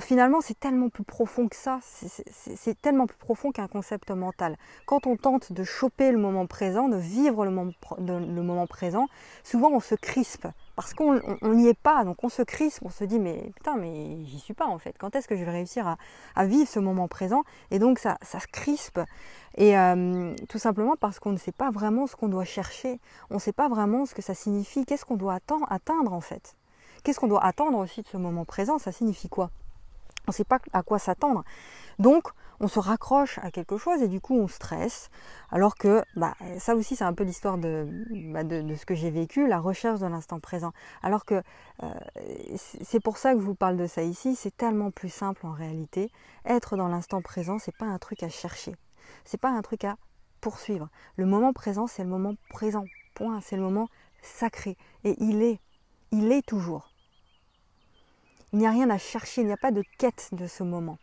finalement, 0.00 0.40
c'est 0.40 0.58
tellement 0.58 0.88
plus 0.88 1.04
profond 1.04 1.48
que 1.48 1.56
ça, 1.56 1.80
c'est 1.82 2.80
tellement 2.80 3.06
plus 3.06 3.16
profond 3.16 3.50
qu'un 3.50 3.68
concept 3.68 4.10
mental. 4.10 4.56
Quand 4.86 5.06
on 5.06 5.16
tente 5.16 5.52
de 5.52 5.64
choper 5.64 6.12
le 6.12 6.18
moment 6.18 6.46
présent, 6.46 6.88
de 6.88 6.96
vivre 6.96 7.44
le 7.44 7.50
moment, 7.50 8.66
présent, 8.66 9.06
souvent 9.42 9.70
on 9.70 9.80
se 9.80 9.94
crispe 9.94 10.46
parce 10.76 10.94
qu'on 10.94 11.20
n'y 11.42 11.68
est 11.68 11.78
pas, 11.78 12.04
donc 12.04 12.22
on 12.24 12.28
se 12.28 12.42
crispe, 12.42 12.82
on 12.84 12.90
se 12.90 13.04
dit 13.04 13.18
mais 13.18 13.50
putain, 13.54 13.76
mais 13.76 14.24
j'y 14.24 14.38
suis 14.38 14.54
pas 14.54 14.66
en 14.66 14.78
fait. 14.78 14.96
Quand 14.98 15.14
est-ce 15.14 15.28
que 15.28 15.36
je 15.36 15.44
vais 15.44 15.50
réussir 15.50 15.96
à, 16.34 16.46
vivre 16.46 16.68
ce 16.68 16.80
moment 16.80 17.08
présent? 17.08 17.42
Et 17.70 17.78
donc 17.78 17.98
ça, 17.98 18.18
ça 18.22 18.40
se 18.40 18.46
crispe. 18.46 19.00
Et 19.56 19.78
euh, 19.78 20.34
tout 20.48 20.58
simplement 20.58 20.94
parce 20.98 21.20
qu'on 21.20 21.32
ne 21.32 21.38
sait 21.38 21.52
pas 21.52 21.70
vraiment 21.70 22.06
ce 22.06 22.16
qu'on 22.16 22.28
doit 22.28 22.44
chercher, 22.44 23.00
on 23.30 23.34
ne 23.34 23.40
sait 23.40 23.52
pas 23.52 23.68
vraiment 23.68 24.04
ce 24.06 24.14
que 24.14 24.22
ça 24.22 24.34
signifie, 24.34 24.84
qu'est-ce 24.84 25.04
qu'on 25.04 25.16
doit 25.16 25.34
atteindre 25.68 26.12
en 26.12 26.20
fait? 26.20 26.56
Qu'est-ce 27.04 27.20
qu'on 27.20 27.28
doit 27.28 27.44
attendre 27.44 27.78
aussi 27.78 28.02
de 28.02 28.08
ce 28.08 28.16
moment 28.16 28.44
présent? 28.44 28.78
Ça 28.78 28.90
signifie 28.90 29.28
quoi? 29.28 29.50
On 30.26 30.30
ne 30.30 30.34
sait 30.34 30.44
pas 30.44 30.58
à 30.72 30.82
quoi 30.82 30.98
s'attendre. 30.98 31.44
Donc, 31.98 32.28
on 32.64 32.68
se 32.68 32.78
raccroche 32.78 33.38
à 33.42 33.50
quelque 33.50 33.76
chose 33.76 34.00
et 34.00 34.08
du 34.08 34.22
coup, 34.22 34.34
on 34.34 34.48
stresse. 34.48 35.10
Alors 35.50 35.74
que, 35.74 36.02
bah, 36.16 36.34
ça 36.58 36.74
aussi, 36.74 36.96
c'est 36.96 37.04
un 37.04 37.12
peu 37.12 37.22
l'histoire 37.22 37.58
de, 37.58 37.86
bah, 38.32 38.42
de, 38.42 38.74
ce 38.74 38.86
que 38.86 38.94
j'ai 38.94 39.10
vécu, 39.10 39.46
la 39.46 39.60
recherche 39.60 40.00
de 40.00 40.06
l'instant 40.06 40.40
présent. 40.40 40.72
Alors 41.02 41.26
que 41.26 41.42
euh, 41.82 41.90
c'est 42.56 43.00
pour 43.00 43.18
ça 43.18 43.34
que 43.34 43.40
je 43.40 43.44
vous 43.44 43.54
parle 43.54 43.76
de 43.76 43.86
ça 43.86 44.02
ici. 44.02 44.34
C'est 44.34 44.56
tellement 44.56 44.90
plus 44.90 45.10
simple 45.10 45.44
en 45.44 45.52
réalité. 45.52 46.10
Être 46.46 46.78
dans 46.78 46.88
l'instant 46.88 47.20
présent, 47.20 47.58
c'est 47.58 47.76
pas 47.76 47.84
un 47.84 47.98
truc 47.98 48.22
à 48.22 48.30
chercher. 48.30 48.74
C'est 49.26 49.40
pas 49.40 49.50
un 49.50 49.60
truc 49.60 49.84
à 49.84 49.96
poursuivre. 50.40 50.88
Le 51.16 51.26
moment 51.26 51.52
présent, 51.52 51.86
c'est 51.86 52.02
le 52.02 52.08
moment 52.08 52.34
présent. 52.48 52.84
Point. 53.14 53.42
C'est 53.42 53.56
le 53.56 53.62
moment 53.62 53.88
sacré. 54.22 54.78
Et 55.04 55.22
il 55.22 55.42
est. 55.42 55.60
Il 56.12 56.32
est 56.32 56.46
toujours. 56.46 56.88
Il 58.54 58.58
n'y 58.58 58.66
a 58.66 58.70
rien 58.70 58.88
à 58.88 58.98
chercher, 58.98 59.42
il 59.42 59.48
n'y 59.48 59.52
a 59.52 59.58
pas 59.58 59.72
de 59.72 59.82
quête 59.98 60.30
de 60.32 60.46
ce 60.46 60.62
moment. 60.62 60.96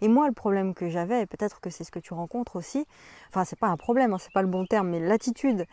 Et 0.00 0.08
moi, 0.08 0.26
le 0.26 0.34
problème 0.34 0.74
que 0.74 0.88
j'avais, 0.88 1.26
peut-être 1.26 1.60
que 1.60 1.70
c'est 1.70 1.84
ce 1.84 1.90
que 1.90 1.98
tu 1.98 2.14
rencontres 2.14 2.56
aussi, 2.56 2.86
enfin, 3.28 3.44
c'est 3.44 3.58
pas 3.58 3.68
un 3.68 3.76
problème, 3.76 4.12
hein, 4.12 4.18
c'est 4.18 4.32
pas 4.32 4.42
le 4.42 4.48
bon 4.48 4.66
terme, 4.66 4.88
mais 4.88 5.00
l'attitude 5.00 5.66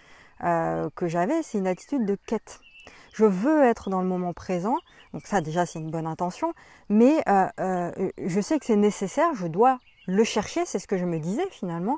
euh, 0.44 0.90
que 0.96 1.08
j'avais, 1.08 1.44
c'est 1.44 1.58
une 1.58 1.68
attitude 1.68 2.06
de 2.06 2.16
quête. 2.16 2.60
Je 3.14 3.26
veux 3.26 3.64
être 3.64 3.90
dans 3.90 4.02
le 4.02 4.08
moment 4.08 4.34
présent, 4.34 4.76
donc 5.14 5.26
ça 5.26 5.42
déjà 5.42 5.66
c'est 5.66 5.80
une 5.80 5.92
bonne 5.92 6.08
intention, 6.08 6.54
mais 6.88 7.22
euh, 7.28 7.48
euh, 7.60 8.10
je 8.26 8.40
sais 8.40 8.60
que 8.60 8.66
c'est 8.66 8.76
nécessaire, 8.76 9.34
je 9.34 9.48
dois 9.48 9.80
le 10.08 10.24
chercher, 10.24 10.66
c'est 10.66 10.80
ce 10.80 10.88
que 10.88 10.98
je 10.98 11.06
me 11.06 11.20
disais 11.20 11.48
finalement, 11.52 11.98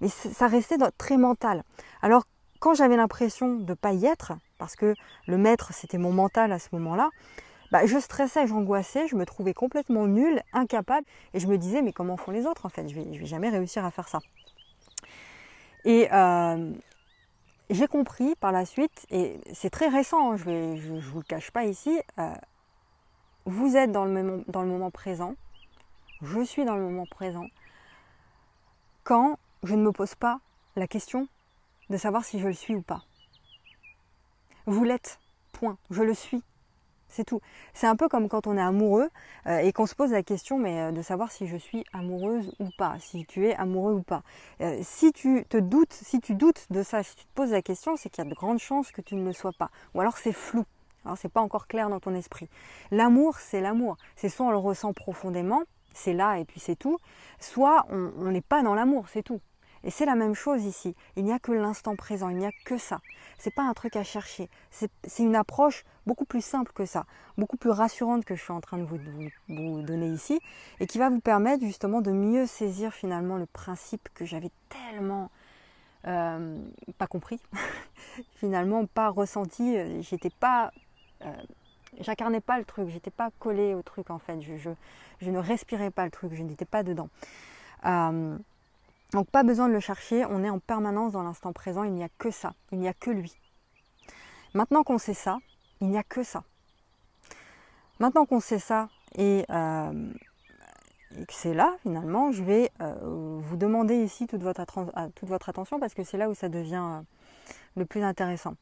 mais 0.00 0.08
ça 0.08 0.46
restait 0.46 0.76
très 0.98 1.16
mental. 1.16 1.64
Alors 2.02 2.24
quand 2.60 2.74
j'avais 2.74 2.96
l'impression 2.96 3.54
de 3.54 3.70
ne 3.70 3.74
pas 3.74 3.92
y 3.92 4.04
être, 4.04 4.32
parce 4.58 4.76
que 4.76 4.94
le 5.26 5.38
maître 5.38 5.72
c'était 5.72 5.98
mon 5.98 6.12
mental 6.12 6.52
à 6.52 6.58
ce 6.58 6.68
moment-là, 6.72 7.10
bah, 7.70 7.84
je 7.86 7.98
stressais, 7.98 8.46
j'angoissais, 8.46 9.06
je 9.08 9.16
me 9.16 9.26
trouvais 9.26 9.54
complètement 9.54 10.06
nulle, 10.06 10.42
incapable, 10.52 11.06
et 11.34 11.40
je 11.40 11.46
me 11.46 11.58
disais 11.58 11.82
mais 11.82 11.92
comment 11.92 12.16
font 12.16 12.30
les 12.30 12.46
autres 12.46 12.66
en 12.66 12.68
fait? 12.68 12.88
Je 12.88 12.94
vais, 12.94 13.12
je 13.12 13.20
vais 13.20 13.26
jamais 13.26 13.50
réussir 13.50 13.84
à 13.84 13.90
faire 13.90 14.08
ça. 14.08 14.20
Et 15.84 16.08
euh, 16.12 16.72
j'ai 17.70 17.86
compris 17.86 18.34
par 18.36 18.52
la 18.52 18.64
suite, 18.64 19.06
et 19.10 19.38
c'est 19.52 19.70
très 19.70 19.88
récent, 19.88 20.32
hein, 20.32 20.36
je 20.36 20.50
ne 20.50 21.00
vous 21.00 21.18
le 21.18 21.24
cache 21.24 21.50
pas 21.50 21.64
ici, 21.64 22.00
euh, 22.18 22.32
vous 23.44 23.76
êtes 23.76 23.92
dans 23.92 24.04
le, 24.04 24.10
moment, 24.10 24.42
dans 24.48 24.62
le 24.62 24.68
moment 24.68 24.90
présent, 24.90 25.34
je 26.22 26.40
suis 26.40 26.64
dans 26.64 26.76
le 26.76 26.82
moment 26.82 27.06
présent, 27.06 27.46
quand 29.04 29.38
je 29.62 29.74
ne 29.74 29.82
me 29.82 29.92
pose 29.92 30.14
pas 30.14 30.40
la 30.76 30.86
question 30.86 31.28
de 31.90 31.96
savoir 31.96 32.24
si 32.24 32.38
je 32.38 32.48
le 32.48 32.54
suis 32.54 32.74
ou 32.74 32.82
pas. 32.82 33.02
Vous 34.66 34.84
l'êtes, 34.84 35.18
point, 35.52 35.78
je 35.90 36.02
le 36.02 36.14
suis, 36.14 36.42
c'est 37.08 37.24
tout. 37.24 37.40
C'est 37.74 37.86
un 37.86 37.96
peu 37.96 38.08
comme 38.08 38.28
quand 38.28 38.46
on 38.46 38.56
est 38.56 38.62
amoureux 38.62 39.08
euh, 39.46 39.58
et 39.58 39.72
qu'on 39.72 39.86
se 39.86 39.94
pose 39.94 40.12
la 40.12 40.22
question 40.22 40.62
euh, 40.64 40.92
de 40.92 41.02
savoir 41.02 41.32
si 41.32 41.46
je 41.46 41.56
suis 41.56 41.84
amoureuse 41.92 42.52
ou 42.58 42.68
pas, 42.76 42.96
si 42.98 43.24
tu 43.26 43.46
es 43.46 43.54
amoureux 43.56 43.94
ou 43.94 44.02
pas. 44.02 44.22
Euh, 44.60 44.78
si 44.82 45.12
tu 45.12 45.44
te 45.48 45.56
doutes, 45.56 45.92
si 45.92 46.20
tu 46.20 46.34
doutes 46.34 46.66
de 46.70 46.82
ça, 46.82 47.02
si 47.02 47.16
tu 47.16 47.24
te 47.24 47.34
poses 47.34 47.52
la 47.52 47.62
question, 47.62 47.96
c'est 47.96 48.10
qu'il 48.10 48.24
y 48.24 48.26
a 48.26 48.30
de 48.30 48.34
grandes 48.34 48.58
chances 48.58 48.92
que 48.92 49.00
tu 49.00 49.14
ne 49.14 49.24
le 49.24 49.32
sois 49.32 49.52
pas. 49.52 49.70
Ou 49.94 50.00
alors 50.00 50.16
c'est 50.18 50.32
flou. 50.32 50.64
Alors 51.04 51.16
c'est 51.16 51.32
pas 51.32 51.40
encore 51.40 51.66
clair 51.66 51.88
dans 51.88 52.00
ton 52.00 52.14
esprit. 52.14 52.48
L'amour, 52.90 53.38
c'est 53.38 53.60
l'amour. 53.60 53.96
C'est 54.16 54.28
soit 54.28 54.46
on 54.46 54.50
le 54.50 54.58
ressent 54.58 54.92
profondément, 54.92 55.62
c'est 55.94 56.12
là 56.12 56.38
et 56.38 56.44
puis 56.44 56.60
c'est 56.60 56.76
tout, 56.76 56.98
soit 57.40 57.86
on 57.90 58.30
n'est 58.30 58.40
pas 58.40 58.62
dans 58.62 58.74
l'amour, 58.74 59.06
c'est 59.08 59.22
tout. 59.22 59.40
Et 59.84 59.90
c'est 59.90 60.06
la 60.06 60.14
même 60.14 60.34
chose 60.34 60.64
ici. 60.64 60.94
Il 61.16 61.24
n'y 61.24 61.32
a 61.32 61.38
que 61.38 61.52
l'instant 61.52 61.96
présent, 61.96 62.28
il 62.28 62.36
n'y 62.36 62.46
a 62.46 62.52
que 62.64 62.78
ça. 62.78 63.00
C'est 63.38 63.54
pas 63.54 63.62
un 63.62 63.74
truc 63.74 63.96
à 63.96 64.04
chercher. 64.04 64.48
C'est 64.70 64.90
une 65.18 65.36
approche 65.36 65.84
beaucoup 66.06 66.24
plus 66.24 66.44
simple 66.44 66.72
que 66.72 66.86
ça, 66.86 67.04
beaucoup 67.36 67.56
plus 67.56 67.70
rassurante 67.70 68.24
que 68.24 68.34
je 68.34 68.42
suis 68.42 68.52
en 68.52 68.60
train 68.60 68.78
de 68.78 68.84
vous, 68.84 69.82
donner 69.82 70.08
ici, 70.08 70.40
et 70.80 70.86
qui 70.86 70.98
va 70.98 71.10
vous 71.10 71.20
permettre 71.20 71.64
justement 71.64 72.00
de 72.00 72.10
mieux 72.10 72.46
saisir 72.46 72.92
finalement 72.92 73.36
le 73.36 73.46
principe 73.46 74.08
que 74.14 74.24
j'avais 74.24 74.50
tellement 74.68 75.30
euh, 76.06 76.58
pas 76.96 77.06
compris, 77.06 77.40
finalement 78.36 78.86
pas 78.86 79.10
ressenti. 79.10 79.76
J'étais 80.02 80.30
pas, 80.30 80.72
euh, 81.22 81.32
j'incarnais 82.00 82.40
pas 82.40 82.58
le 82.58 82.64
truc, 82.64 82.88
j'étais 82.88 83.10
pas 83.10 83.30
collé 83.38 83.74
au 83.74 83.82
truc 83.82 84.10
en 84.10 84.18
fait. 84.18 84.40
Je, 84.40 85.30
ne 85.30 85.38
respirais 85.38 85.90
pas 85.90 86.04
le 86.04 86.10
truc, 86.10 86.32
je 86.34 86.42
n'étais 86.42 86.64
pas 86.64 86.82
dedans. 86.82 87.10
Euh, 87.84 88.38
donc 89.12 89.30
pas 89.30 89.42
besoin 89.42 89.68
de 89.68 89.72
le 89.72 89.80
chercher, 89.80 90.24
on 90.26 90.44
est 90.44 90.50
en 90.50 90.58
permanence 90.58 91.12
dans 91.12 91.22
l'instant 91.22 91.52
présent, 91.52 91.82
il 91.82 91.92
n'y 91.92 92.04
a 92.04 92.10
que 92.18 92.30
ça, 92.30 92.54
il 92.72 92.78
n'y 92.78 92.88
a 92.88 92.92
que 92.92 93.10
lui. 93.10 93.34
Maintenant 94.52 94.82
qu'on 94.82 94.98
sait 94.98 95.14
ça, 95.14 95.38
il 95.80 95.88
n'y 95.88 95.98
a 95.98 96.02
que 96.02 96.22
ça. 96.22 96.44
Maintenant 98.00 98.26
qu'on 98.26 98.40
sait 98.40 98.58
ça 98.58 98.88
et, 99.16 99.44
euh, 99.50 100.12
que 101.10 101.32
c'est 101.32 101.54
là 101.54 101.74
finalement, 101.82 102.32
je 102.32 102.42
vais 102.42 102.70
euh, 102.80 103.38
vous 103.40 103.56
demander 103.56 103.96
ici 103.96 104.26
toute 104.26 104.42
votre, 104.42 104.64
toute 105.14 105.28
votre, 105.28 105.48
attention 105.48 105.80
parce 105.80 105.94
que 105.94 106.04
c'est 106.04 106.18
là 106.18 106.28
où 106.28 106.34
ça 106.34 106.50
devient 106.50 106.84
euh, 106.84 107.00
le 107.76 107.86
plus 107.86 108.02
intéressant. 108.02 108.54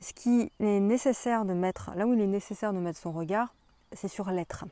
Ce 0.00 0.12
qui 0.12 0.52
est 0.60 0.80
nécessaire 0.80 1.44
de 1.44 1.52
mettre, 1.52 1.92
là 1.94 2.06
où 2.06 2.14
il 2.14 2.20
est 2.20 2.26
nécessaire 2.26 2.72
de 2.72 2.78
mettre 2.78 2.98
son 2.98 3.12
regard, 3.12 3.54
c'est 3.92 4.08
sur 4.08 4.30
l'être. 4.30 4.64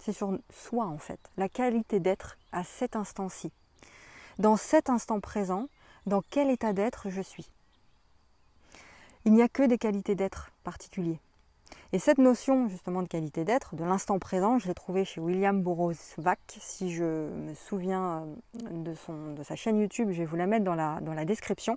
C'est 0.00 0.12
sur 0.12 0.36
soi 0.52 0.86
en 0.86 0.98
fait, 0.98 1.20
la 1.36 1.48
qualité 1.48 2.00
d'être 2.00 2.36
à 2.52 2.64
cet 2.64 2.96
instant-ci 2.96 3.52
dans 4.40 4.56
cet 4.56 4.88
instant 4.88 5.20
présent, 5.20 5.68
dans 6.06 6.22
quel 6.30 6.48
état 6.48 6.72
d'être 6.72 7.10
je 7.10 7.20
suis? 7.20 7.50
Il 9.26 9.34
n'y 9.34 9.42
a 9.42 9.48
que 9.48 9.62
des 9.62 9.76
qualités 9.76 10.14
d'être 10.14 10.50
particuliers. 10.64 11.20
Et 11.92 11.98
cette 11.98 12.16
notion 12.16 12.66
justement 12.66 13.02
de 13.02 13.08
qualité 13.08 13.44
d'être, 13.44 13.74
de 13.74 13.84
l'instant 13.84 14.18
présent, 14.18 14.58
je 14.58 14.66
l'ai 14.66 14.74
trouvée 14.74 15.04
chez 15.04 15.20
William 15.20 15.62
Wack. 15.62 16.38
Si 16.58 16.90
je 16.90 17.04
me 17.04 17.52
souviens 17.52 18.24
euh, 18.64 18.94
de 19.34 19.42
sa 19.42 19.56
chaîne 19.56 19.78
YouTube, 19.78 20.10
je 20.10 20.20
vais 20.20 20.24
vous 20.24 20.36
la 20.36 20.46
mettre 20.46 20.64
dans 20.64 20.74
la, 20.74 21.00
dans 21.02 21.12
la 21.12 21.26
description, 21.26 21.76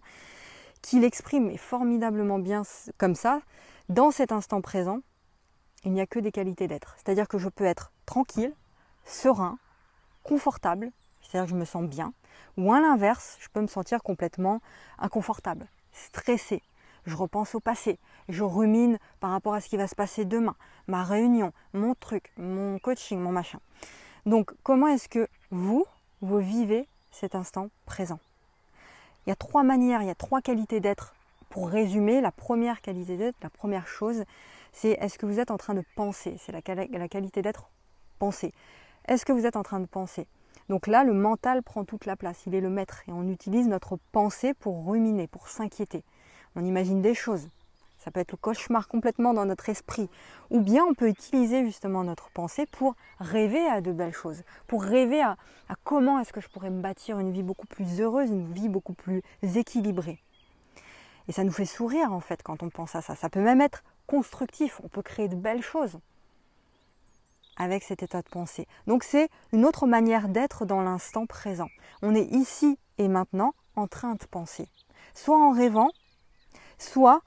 qu'il 0.81 1.03
exprime 1.03 1.57
formidablement 1.57 2.39
bien 2.39 2.61
comme 2.97 3.15
ça. 3.15 3.41
Dans 3.89 4.09
cet 4.09 4.31
instant 4.31 4.61
présent, 4.61 4.99
il 5.83 5.91
n'y 5.91 5.99
a 5.99 6.07
que 6.07 6.19
des 6.19 6.31
qualités 6.31 6.69
d'être. 6.69 6.95
C'est-à-dire 6.95 7.27
que 7.27 7.37
je 7.37 7.49
peux 7.49 7.65
être 7.65 7.91
tranquille, 8.05 8.53
serein, 9.03 9.57
confortable, 10.23 10.91
c'est-à-dire 11.33 11.47
que 11.47 11.55
je 11.55 11.59
me 11.59 11.65
sens 11.65 11.83
bien, 11.83 12.13
ou 12.57 12.71
à 12.71 12.79
l'inverse, 12.79 13.37
je 13.39 13.47
peux 13.49 13.59
me 13.59 13.67
sentir 13.67 14.03
complètement 14.03 14.61
inconfortable, 14.99 15.65
stressé. 15.91 16.61
Je 17.05 17.15
repense 17.15 17.55
au 17.55 17.59
passé, 17.59 17.97
je 18.29 18.43
rumine 18.43 18.99
par 19.19 19.31
rapport 19.31 19.55
à 19.55 19.61
ce 19.61 19.67
qui 19.67 19.75
va 19.75 19.87
se 19.87 19.95
passer 19.95 20.25
demain, 20.25 20.55
ma 20.85 21.03
réunion, 21.03 21.51
mon 21.73 21.95
truc, 21.95 22.31
mon 22.37 22.77
coaching, 22.77 23.19
mon 23.19 23.31
machin. 23.31 23.59
Donc 24.27 24.53
comment 24.61 24.85
est-ce 24.87 25.09
que 25.09 25.27
vous, 25.49 25.85
vous 26.21 26.37
vivez 26.37 26.87
cet 27.09 27.33
instant 27.33 27.69
présent? 27.87 28.19
Il 29.25 29.29
y 29.29 29.33
a 29.33 29.35
trois 29.35 29.63
manières, 29.63 30.03
il 30.03 30.07
y 30.07 30.11
a 30.11 30.15
trois 30.15 30.41
qualités 30.41 30.79
d'être. 30.79 31.15
Pour 31.49 31.67
résumer, 31.67 32.21
la 32.21 32.31
première 32.31 32.79
qualité 32.81 33.17
d'être, 33.17 33.37
la 33.41 33.49
première 33.49 33.87
chose, 33.87 34.23
c'est 34.71 34.91
est-ce 34.91 35.17
que 35.17 35.25
vous 35.25 35.39
êtes 35.39 35.49
en 35.49 35.57
train 35.57 35.73
de 35.73 35.83
penser? 35.95 36.37
C'est 36.39 36.51
la, 36.51 36.61
la 36.75 37.07
qualité 37.07 37.41
d'être 37.41 37.69
penser. 38.19 38.53
Est-ce 39.07 39.25
que 39.25 39.33
vous 39.33 39.47
êtes 39.47 39.55
en 39.55 39.63
train 39.63 39.79
de 39.79 39.87
penser? 39.87 40.27
Donc 40.69 40.87
là, 40.87 41.03
le 41.03 41.13
mental 41.13 41.61
prend 41.61 41.83
toute 41.83 42.05
la 42.05 42.15
place, 42.15 42.43
il 42.47 42.55
est 42.55 42.61
le 42.61 42.69
maître 42.69 43.03
et 43.07 43.11
on 43.11 43.27
utilise 43.27 43.67
notre 43.67 43.97
pensée 44.11 44.53
pour 44.53 44.85
ruminer, 44.87 45.27
pour 45.27 45.49
s'inquiéter. 45.49 46.03
On 46.55 46.63
imagine 46.63 47.01
des 47.01 47.13
choses. 47.13 47.49
Ça 47.97 48.11
peut 48.11 48.19
être 48.19 48.31
le 48.31 48.37
cauchemar 48.37 48.87
complètement 48.87 49.33
dans 49.33 49.45
notre 49.45 49.69
esprit. 49.69 50.09
Ou 50.49 50.59
bien 50.59 50.83
on 50.83 50.93
peut 50.93 51.07
utiliser 51.07 51.63
justement 51.65 52.03
notre 52.03 52.29
pensée 52.31 52.65
pour 52.65 52.95
rêver 53.19 53.65
à 53.65 53.81
de 53.81 53.91
belles 53.91 54.13
choses, 54.13 54.43
pour 54.67 54.83
rêver 54.83 55.21
à, 55.21 55.37
comment 55.83 56.19
est-ce 56.19 56.33
que 56.33 56.41
je 56.41 56.49
pourrais 56.49 56.69
me 56.69 56.81
bâtir 56.81 57.19
une 57.19 57.31
vie 57.31 57.43
beaucoup 57.43 57.67
plus 57.67 58.01
heureuse, 58.01 58.29
une 58.29 58.51
vie 58.51 58.69
beaucoup 58.69 58.93
plus 58.93 59.21
équilibrée. 59.55 60.19
Et 61.29 61.31
ça 61.31 61.45
nous 61.45 61.51
fait 61.51 61.65
sourire 61.65 62.11
en 62.11 62.19
fait 62.19 62.43
quand 62.43 62.61
on 62.63 62.69
pense 62.69 62.95
à 62.95 63.01
ça. 63.01 63.15
Ça 63.15 63.29
peut 63.29 63.41
même 63.41 63.61
être 63.61 63.83
constructif, 64.05 64.81
on 64.83 64.89
peut 64.89 65.01
créer 65.01 65.29
de 65.29 65.35
belles 65.35 65.63
choses 65.63 65.97
avec 67.57 67.83
cet 67.83 68.03
état 68.03 68.21
de 68.21 68.29
pensée. 68.29 68.67
Donc 68.87 69.03
c'est 69.03 69.29
une 69.51 69.65
autre 69.65 69.87
manière 69.87 70.29
d'être 70.29 70.65
dans 70.65 70.81
l'instant 70.81 71.25
présent. 71.25 71.69
On 72.01 72.15
est 72.15 72.25
ici 72.33 72.77
et 72.97 73.07
maintenant 73.07 73.53
en 73.75 73.87
train 73.87 74.13
de 74.13 74.25
penser. 74.29 74.67
Soit 75.13 75.37
en 75.37 75.51
rêvant, 75.51 75.89
soit 76.77 77.21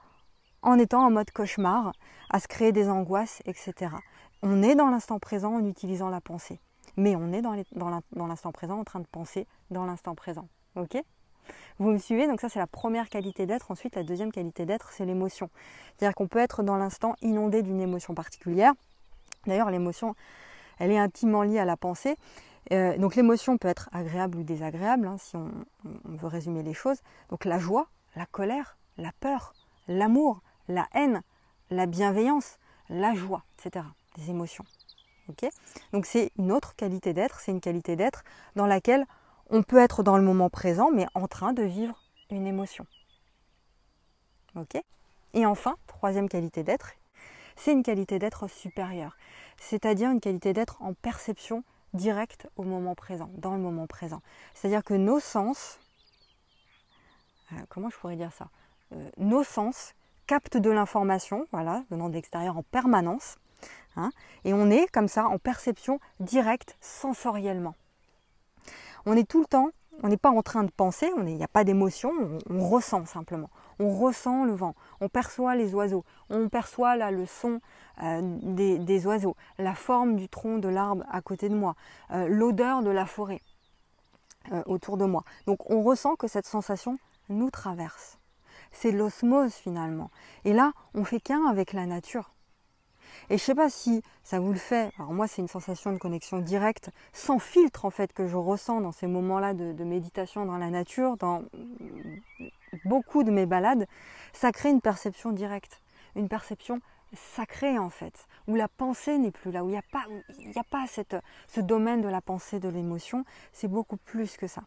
en 0.61 0.77
étant 0.79 1.05
en 1.05 1.11
mode 1.11 1.31
cauchemar, 1.31 1.93
à 2.29 2.39
se 2.39 2.47
créer 2.47 2.71
des 2.71 2.89
angoisses, 2.89 3.41
etc. 3.45 3.91
On 4.41 4.61
est 4.63 4.75
dans 4.75 4.89
l'instant 4.89 5.19
présent 5.19 5.55
en 5.55 5.65
utilisant 5.65 6.09
la 6.09 6.19
pensée. 6.19 6.59
Mais 6.97 7.15
on 7.15 7.31
est 7.31 7.41
dans 7.41 8.27
l'instant 8.27 8.51
présent 8.51 8.79
en 8.79 8.83
train 8.83 8.99
de 8.99 9.07
penser 9.07 9.47
dans 9.69 9.85
l'instant 9.85 10.15
présent. 10.15 10.47
Ok? 10.75 10.97
Vous 11.79 11.91
me 11.91 11.97
suivez? 11.97 12.27
Donc 12.27 12.41
ça 12.41 12.49
c'est 12.49 12.59
la 12.59 12.67
première 12.67 13.07
qualité 13.07 13.45
d'être. 13.45 13.71
Ensuite 13.71 13.95
la 13.95 14.03
deuxième 14.03 14.31
qualité 14.31 14.65
d'être 14.65 14.91
c'est 14.91 15.05
l'émotion. 15.05 15.49
C'est-à-dire 15.95 16.15
qu'on 16.15 16.27
peut 16.27 16.39
être 16.39 16.63
dans 16.63 16.75
l'instant 16.75 17.15
inondé 17.21 17.61
d'une 17.61 17.79
émotion 17.79 18.13
particulière. 18.13 18.73
D'ailleurs, 19.47 19.71
l'émotion, 19.71 20.15
elle 20.79 20.91
est 20.91 20.97
intimement 20.97 21.43
liée 21.43 21.59
à 21.59 21.65
la 21.65 21.77
pensée. 21.77 22.17
Euh, 22.71 22.97
donc 22.97 23.15
l'émotion 23.15 23.57
peut 23.57 23.67
être 23.67 23.89
agréable 23.93 24.37
ou 24.37 24.43
désagréable, 24.43 25.07
hein, 25.07 25.17
si 25.17 25.35
on, 25.35 25.49
veut 26.05 26.27
résumer 26.27 26.63
les 26.63 26.73
choses. 26.73 27.01
Donc 27.29 27.45
la 27.45 27.59
joie, 27.59 27.87
la 28.15 28.25
colère, 28.25 28.77
la 28.97 29.11
peur, 29.19 29.53
l'amour, 29.87 30.41
la 30.67 30.87
haine, 30.93 31.21
la 31.69 31.85
bienveillance, 31.85 32.57
la 32.89 33.13
joie, 33.13 33.43
etc. 33.57 33.85
Des 34.17 34.29
émotions. 34.29 34.65
donc 35.93 36.05
c'est 36.05 36.31
une 36.37 36.51
autre 36.51 36.75
qualité 36.75 37.13
d'être, 37.13 37.39
c'est 37.39 37.51
une 37.51 37.61
qualité 37.61 37.95
d'être 37.95 38.23
dans 38.55 38.65
laquelle 38.65 39.05
on 39.49 39.61
peut 39.61 39.77
être 39.77 40.01
dans 40.01 40.17
le 40.17 40.23
moment 40.23 40.49
présent, 40.49 40.89
mais 40.91 41.05
en 41.13 41.27
train 41.27 41.53
de 41.53 41.63
vivre 41.63 42.01
une 42.29 42.47
émotion. 42.47 42.85
Et 45.33 45.45
enfin, 45.45 45.75
troisième 45.87 46.29
qualité 46.29 46.63
d'être, 46.63 46.93
c'est 47.55 47.71
une 47.71 47.83
qualité 47.83 48.19
d'être 48.19 48.47
supérieure, 48.47 49.15
c'est-à-dire 49.59 50.09
une 50.11 50.19
qualité 50.19 50.53
d'être 50.53 50.81
en 50.81 50.93
perception 50.93 51.63
directe 51.93 52.47
au 52.55 52.63
moment 52.63 52.95
présent, 52.95 53.29
dans 53.35 53.53
le 53.53 53.61
moment 53.61 53.87
présent. 53.87 54.21
C'est-à-dire 54.53 54.83
que 54.83 54.93
nos 54.93 55.19
sens, 55.19 55.79
euh, 57.53 57.55
comment 57.69 57.89
je 57.89 57.97
pourrais 57.97 58.15
dire 58.15 58.33
ça 58.33 58.49
euh, 58.93 59.09
Nos 59.17 59.43
sens 59.43 59.93
captent 60.27 60.57
de 60.57 60.69
l'information, 60.69 61.47
voilà, 61.51 61.83
venant 61.89 62.09
de 62.09 62.13
l'extérieur 62.13 62.57
en 62.57 62.63
permanence, 62.63 63.37
hein, 63.95 64.11
et 64.43 64.53
on 64.53 64.69
est 64.69 64.87
comme 64.91 65.07
ça 65.07 65.27
en 65.27 65.39
perception 65.39 65.99
directe 66.19 66.77
sensoriellement. 66.81 67.75
On 69.05 69.15
est 69.15 69.27
tout 69.27 69.39
le 69.39 69.47
temps 69.47 69.71
on 70.03 70.09
n'est 70.09 70.17
pas 70.17 70.29
en 70.29 70.41
train 70.41 70.63
de 70.63 70.71
penser, 70.71 71.09
il 71.17 71.23
n'y 71.23 71.43
a 71.43 71.47
pas 71.47 71.63
d'émotion, 71.63 72.11
on, 72.49 72.69
ressent 72.69 73.05
simplement. 73.05 73.49
On 73.79 73.95
ressent 73.97 74.45
le 74.45 74.53
vent, 74.53 74.75
on 75.01 75.09
perçoit 75.09 75.55
les 75.55 75.73
oiseaux, 75.73 76.03
on 76.29 76.49
perçoit 76.49 76.95
là, 76.95 77.11
le 77.11 77.25
son 77.25 77.59
euh, 78.03 78.21
des, 78.21 79.07
oiseaux, 79.07 79.35
la 79.57 79.73
forme 79.73 80.15
du 80.15 80.29
tronc 80.29 80.59
de 80.59 80.67
l'arbre 80.67 81.03
à 81.09 81.21
côté 81.21 81.49
de 81.49 81.55
moi, 81.55 81.75
euh, 82.11 82.27
l'odeur 82.27 82.83
de 82.83 82.89
la 82.89 83.05
forêt 83.05 83.41
euh, 84.51 84.63
autour 84.65 84.97
de 84.97 85.05
moi. 85.05 85.23
Donc 85.45 85.69
on 85.69 85.81
ressent 85.81 86.15
que 86.15 86.27
cette 86.27 86.45
sensation 86.45 86.99
nous 87.29 87.49
traverse. 87.49 88.19
C'est 88.71 88.91
l'osmose 88.91 89.53
finalement. 89.53 90.11
Et 90.45 90.53
là, 90.53 90.73
on 90.93 91.03
fait 91.03 91.19
qu'un 91.19 91.45
avec 91.47 91.73
la 91.73 91.85
nature. 91.85 92.31
Et 93.29 93.37
je 93.37 93.43
ne 93.43 93.45
sais 93.45 93.55
pas 93.55 93.69
si 93.69 94.03
ça 94.23 94.39
vous 94.39 94.53
le 94.53 94.59
fait. 94.59 94.91
Alors 94.99 95.11
moi, 95.11 95.27
c'est 95.27 95.41
une 95.41 95.47
sensation 95.47 95.91
de 95.91 95.97
connexion 95.97 96.39
directe, 96.39 96.91
sans 97.13 97.39
filtre 97.39 97.85
en 97.85 97.89
fait, 97.89 98.13
que 98.13 98.27
je 98.27 98.37
ressens 98.37 98.81
dans 98.81 98.91
ces 98.91 99.07
moments-là 99.07 99.53
de, 99.53 99.83
méditation 99.83 100.45
dans 100.45 100.57
la 100.57 100.69
nature, 100.69 101.17
dans 101.17 101.43
beaucoup 102.85 103.23
de 103.23 103.31
mes 103.31 103.45
balades. 103.45 103.87
Ça 104.33 104.51
crée 104.51 104.69
une 104.69 104.81
perception 104.81 105.31
directe, 105.31 105.81
une 106.15 106.29
perception 106.29 106.79
sacrée 107.13 107.77
en 107.77 107.89
fait, 107.89 108.27
où 108.47 108.55
la 108.55 108.67
pensée 108.67 109.17
n'est 109.17 109.31
plus 109.31 109.51
là, 109.51 109.63
où 109.63 109.69
il 109.69 109.71
n'y 109.71 109.77
a 109.77 110.63
pas, 110.63 110.85
ce 111.47 111.61
domaine 111.61 112.01
de 112.01 112.09
la 112.09 112.21
pensée, 112.21 112.59
de 112.59 112.69
l'émotion. 112.69 113.23
C'est 113.53 113.69
beaucoup 113.69 113.97
plus 113.97 114.37
que 114.37 114.47
ça. 114.47 114.63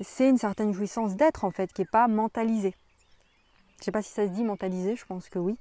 C'est 0.00 0.28
une 0.28 0.38
certaine 0.38 0.72
jouissance 0.72 1.16
d'être 1.16 1.44
en 1.44 1.50
fait, 1.50 1.72
qui 1.72 1.80
n'est 1.80 1.86
pas 1.86 2.06
mentalisée. 2.06 2.74
Je 3.76 3.82
ne 3.82 3.84
sais 3.84 3.92
pas 3.92 4.02
si 4.02 4.12
ça 4.12 4.26
se 4.26 4.30
dit 4.30 4.44
mentalisé, 4.44 4.96
je 4.96 5.04
pense 5.04 5.28
que 5.28 5.38
oui 5.38 5.58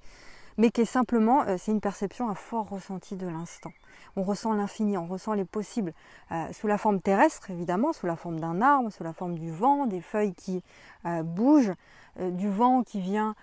mais 0.57 0.71
qui 0.71 0.81
est 0.81 0.85
simplement, 0.85 1.43
euh, 1.43 1.55
c'est 1.57 1.71
une 1.71 1.81
perception, 1.81 2.29
un 2.29 2.35
fort 2.35 2.69
ressenti 2.69 3.15
de 3.15 3.27
l'instant. 3.27 3.71
On 4.15 4.23
ressent 4.23 4.53
l'infini, 4.53 4.97
on 4.97 5.07
ressent 5.07 5.33
les 5.33 5.45
possibles, 5.45 5.93
euh, 6.31 6.51
sous 6.53 6.67
la 6.67 6.77
forme 6.77 7.01
terrestre 7.01 7.51
évidemment, 7.51 7.93
sous 7.93 8.07
la 8.07 8.15
forme 8.15 8.39
d'un 8.39 8.61
arbre, 8.61 8.91
sous 8.91 9.03
la 9.03 9.13
forme 9.13 9.37
du 9.37 9.51
vent, 9.51 9.85
des 9.85 10.01
feuilles 10.01 10.33
qui 10.33 10.63
euh, 11.05 11.23
bougent, 11.23 11.73
du 12.17 12.49
vent 12.49 12.81
qui 12.83 13.01
vient 13.01 13.35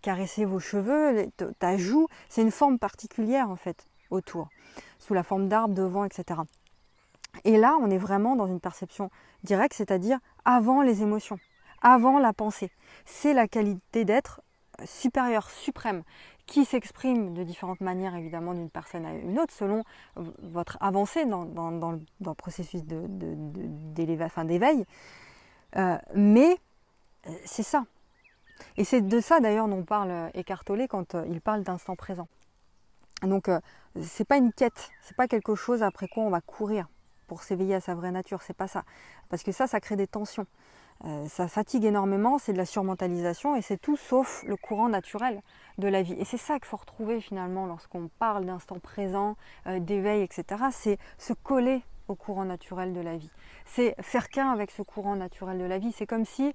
caresser 0.00 0.46
vos 0.46 0.58
cheveux, 0.58 1.30
ta 1.58 1.76
joue, 1.76 2.06
c'est 2.30 2.40
une 2.40 2.50
forme 2.50 2.78
particulière 2.78 3.50
en 3.50 3.56
fait 3.56 3.86
autour, 4.10 4.48
sous 4.98 5.12
la 5.12 5.22
forme 5.22 5.48
d'arbre, 5.48 5.74
de 5.74 5.82
vent, 5.82 6.04
etc. 6.04 6.40
Et 7.44 7.58
là, 7.58 7.76
on 7.82 7.90
est 7.90 7.98
vraiment 7.98 8.34
dans 8.34 8.46
une 8.46 8.60
perception 8.60 9.10
directe, 9.44 9.74
c'est-à-dire 9.74 10.18
avant 10.46 10.80
les 10.80 11.02
émotions, 11.02 11.38
avant 11.82 12.18
la 12.18 12.32
pensée. 12.32 12.70
C'est 13.04 13.34
la 13.34 13.48
qualité 13.48 14.06
d'être 14.06 14.40
supérieure, 14.84 15.50
suprême, 15.50 16.02
qui 16.46 16.64
s'exprime 16.64 17.34
de 17.34 17.42
différentes 17.42 17.80
manières 17.80 18.14
évidemment 18.14 18.54
d'une 18.54 18.70
personne 18.70 19.04
à 19.04 19.12
une 19.12 19.38
autre 19.38 19.52
selon 19.52 19.82
votre 20.14 20.78
avancée 20.80 21.26
dans, 21.26 21.44
le, 21.44 22.34
processus 22.34 22.84
d'éveil. 22.84 24.86
Euh, 25.76 25.98
mais 26.14 26.56
euh, 27.26 27.30
c'est 27.44 27.64
ça. 27.64 27.84
Et 28.76 28.84
c'est 28.84 29.02
de 29.02 29.20
ça 29.20 29.40
d'ailleurs 29.40 29.68
dont 29.68 29.82
parle 29.82 30.30
Eckhart 30.34 30.64
Tolle 30.64 30.86
quand 30.88 31.14
euh, 31.14 31.26
il 31.28 31.40
parle 31.40 31.64
d'instant 31.64 31.96
présent. 31.96 32.28
Donc 33.22 33.50
c'est 34.02 34.26
pas 34.26 34.36
une 34.36 34.52
quête, 34.52 34.90
c'est 35.00 35.16
pas 35.16 35.26
quelque 35.26 35.54
chose 35.54 35.82
après 35.82 36.06
quoi 36.06 36.22
on 36.22 36.30
va 36.30 36.42
courir 36.42 36.86
pour 37.26 37.42
s'éveiller 37.42 37.74
à 37.74 37.80
sa 37.80 37.94
vraie 37.94 38.10
nature, 38.10 38.42
c'est 38.42 38.56
pas 38.56 38.68
ça. 38.68 38.84
Parce 39.30 39.42
que 39.42 39.52
ça, 39.52 39.66
ça 39.66 39.80
crée 39.80 39.96
des 39.96 40.06
tensions. 40.06 40.46
Euh, 41.04 41.28
ça 41.28 41.46
fatigue 41.46 41.84
énormément, 41.84 42.38
c'est 42.38 42.52
de 42.52 42.58
la 42.58 42.66
surmentalisation 42.66 43.54
et 43.54 43.62
c'est 43.62 43.76
tout 43.76 43.96
sauf 43.96 44.42
le 44.46 44.56
courant 44.56 44.88
naturel 44.88 45.42
de 45.78 45.88
la 45.88 46.02
vie. 46.02 46.14
Et 46.14 46.24
c'est 46.24 46.38
ça 46.38 46.54
qu'il 46.54 46.64
faut 46.64 46.78
retrouver 46.78 47.20
finalement 47.20 47.66
lorsqu'on 47.66 48.08
parle 48.18 48.46
d'instant 48.46 48.78
présent, 48.78 49.36
euh, 49.66 49.78
d'éveil, 49.78 50.22
etc. 50.22 50.64
C'est 50.72 50.98
se 51.18 51.34
coller 51.34 51.82
au 52.08 52.14
courant 52.14 52.44
naturel 52.44 52.94
de 52.94 53.00
la 53.00 53.16
vie. 53.16 53.30
C'est 53.66 53.94
faire 54.00 54.28
qu'un 54.28 54.50
avec 54.50 54.70
ce 54.70 54.82
courant 54.82 55.16
naturel 55.16 55.58
de 55.58 55.64
la 55.64 55.78
vie. 55.78 55.92
C'est 55.92 56.06
comme 56.06 56.24
si 56.24 56.54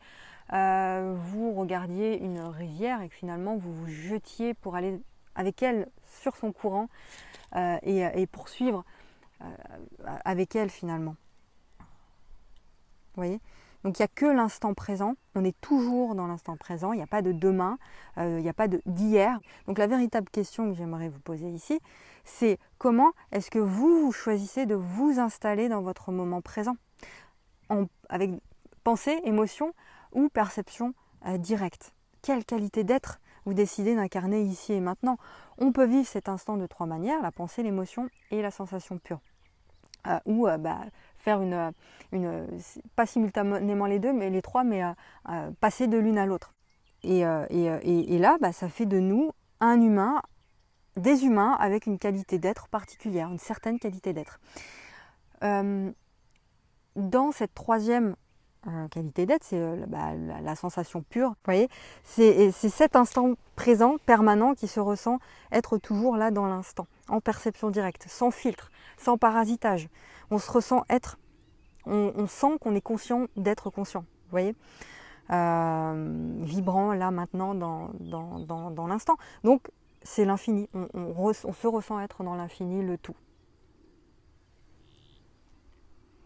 euh, 0.54 1.16
vous 1.18 1.54
regardiez 1.54 2.20
une 2.20 2.40
rivière 2.40 3.02
et 3.02 3.10
que 3.10 3.16
finalement 3.16 3.58
vous 3.58 3.74
vous 3.74 3.88
jetiez 3.88 4.54
pour 4.54 4.76
aller 4.76 5.00
avec 5.36 5.62
elle 5.62 5.88
sur 6.04 6.36
son 6.36 6.52
courant 6.52 6.90
et, 7.84 8.04
et, 8.16 8.28
poursuivre 8.28 8.86
avec 10.24 10.56
elle 10.56 10.70
finalement. 10.70 11.16
Vous 11.80 11.86
voyez? 13.18 13.42
Donc 13.84 13.98
il 13.98 14.02
n'y 14.02 14.06
a 14.06 14.10
que 14.10 14.26
l'instant 14.26 14.74
présent, 14.74 15.16
on 15.34 15.44
est 15.44 15.60
toujours 15.60 16.14
dans 16.14 16.28
l'instant 16.28 16.56
présent, 16.56 16.94
il 16.94 16.98
n'y 16.98 17.04
a 17.04 17.08
pas 17.08 17.22
de 17.22 17.32
demain, 17.32 17.80
euh, 18.18 18.38
il 18.38 18.44
n'y 18.44 18.50
a 18.50 18.54
pas 18.54 18.68
d'hier. 18.68 19.40
Donc 19.68 19.80
la 19.80 19.88
véritable 19.88 20.30
question 20.30 20.70
que 20.70 20.78
j'aimerais 20.78 21.10
vous 21.10 21.20
poser 21.20 21.50
ici, 21.50 21.80
c'est 22.24 22.60
comment 22.78 23.12
est-ce 23.32 23.50
que 23.50 23.60
vous, 23.60 24.12
choisissez 24.12 24.66
de 24.66 24.76
vous 24.76 25.20
installer 25.20 25.68
dans 25.68 25.82
votre 25.82 26.12
moment 26.12 26.42
présent? 26.42 26.76
Avec 28.10 28.32
pensée, 28.84 29.20
émotion 29.24 29.74
ou 30.12 30.30
perception 30.30 30.94
euh, 31.26 31.38
directe. 31.38 31.94
Quelle 32.22 32.46
qualité 32.46 32.84
d'être 32.84 33.20
vous 33.46 33.54
décidez 33.56 33.96
d'incarner 33.96 34.44
ici 34.44 34.74
et 34.74 34.82
maintenant? 34.82 35.18
On 35.58 35.72
peut 35.72 35.86
vivre 35.86 36.08
cet 36.08 36.30
instant 36.30 36.58
de 36.58 36.68
trois 36.68 36.86
manières, 36.86 37.22
la 37.22 37.32
pensée, 37.32 37.64
l'émotion 37.64 38.10
et 38.30 38.42
la 38.44 38.52
sensation 38.52 39.00
pure. 39.00 39.22
Euh, 40.08 40.20
ou 40.26 40.48
bah, 40.60 40.82
faire 41.22 41.42
une, 41.42 41.72
une, 42.12 42.48
pas 42.96 43.06
simultanément 43.06 43.86
les 43.86 44.00
deux, 44.00 44.14
mais 44.14 44.30
les 44.30 44.42
trois, 44.42 44.64
mais 44.64 44.82
passer 45.60 45.88
de 45.88 45.98
l'une 45.98 46.18
à 46.18 46.26
l'autre. 46.26 46.54
Et, 47.04 47.26
euh, 47.26 47.46
euh, 47.52 48.20
là, 48.20 48.38
bah, 48.40 48.52
ça 48.52 48.70
fait 48.70 48.86
de 48.86 49.00
nous 49.00 49.32
un 49.60 49.82
humain, 49.82 50.22
des 50.98 51.26
humains 51.26 51.54
avec 51.60 51.86
une 51.86 51.98
qualité 51.98 52.38
d'être 52.38 52.68
particulière, 52.68 53.30
une 53.30 53.40
certaine 53.40 53.80
qualité 53.80 54.14
d'être. 54.14 54.40
Euh, 55.44 55.92
dans 56.96 57.32
cette 57.32 57.54
troisième 57.54 58.16
qualité 58.92 59.26
d'être, 59.26 59.44
c'est 59.44 59.60
bah, 59.88 60.14
la, 60.44 60.56
sensation 60.56 61.02
pure. 61.02 61.30
Vous 61.30 61.36
voyez, 61.46 61.70
c'est 62.04 62.52
cet 62.52 62.96
instant 62.96 63.34
présent, 63.56 63.98
permanent, 64.06 64.54
qui 64.54 64.68
se 64.68 64.80
ressent 64.80 65.20
être 65.52 65.78
toujours 65.78 66.18
là 66.18 66.32
dans 66.32 66.46
l'instant, 66.46 66.88
en 67.10 67.22
perception 67.22 67.70
directe, 67.70 68.06
sans 68.08 68.32
filtre, 68.32 68.72
sans 68.98 69.18
parasitage 69.18 69.90
on 70.32 70.40
se 70.40 70.50
ressent 70.50 70.84
être, 70.90 71.20
on, 71.86 72.26
sent 72.28 72.58
qu'on 72.60 72.74
est 72.74 72.82
conscient 72.82 73.28
d'être 73.36 73.70
conscient, 73.70 74.06
voyez 74.32 74.56
euh, 75.32 76.40
Vibrant 76.42 76.94
là 76.94 77.12
maintenant 77.12 77.54
dans, 77.54 77.92
dans, 78.00 78.88
l'instant. 78.88 79.18
Donc 79.44 79.70
c'est 80.02 80.26
l'infini, 80.26 80.68
on, 80.74 81.34
se 81.34 81.68
ressent 81.68 82.00
être 82.00 82.24
dans 82.24 82.36
l'infini, 82.36 82.82
le 82.84 82.98
tout. 82.98 83.16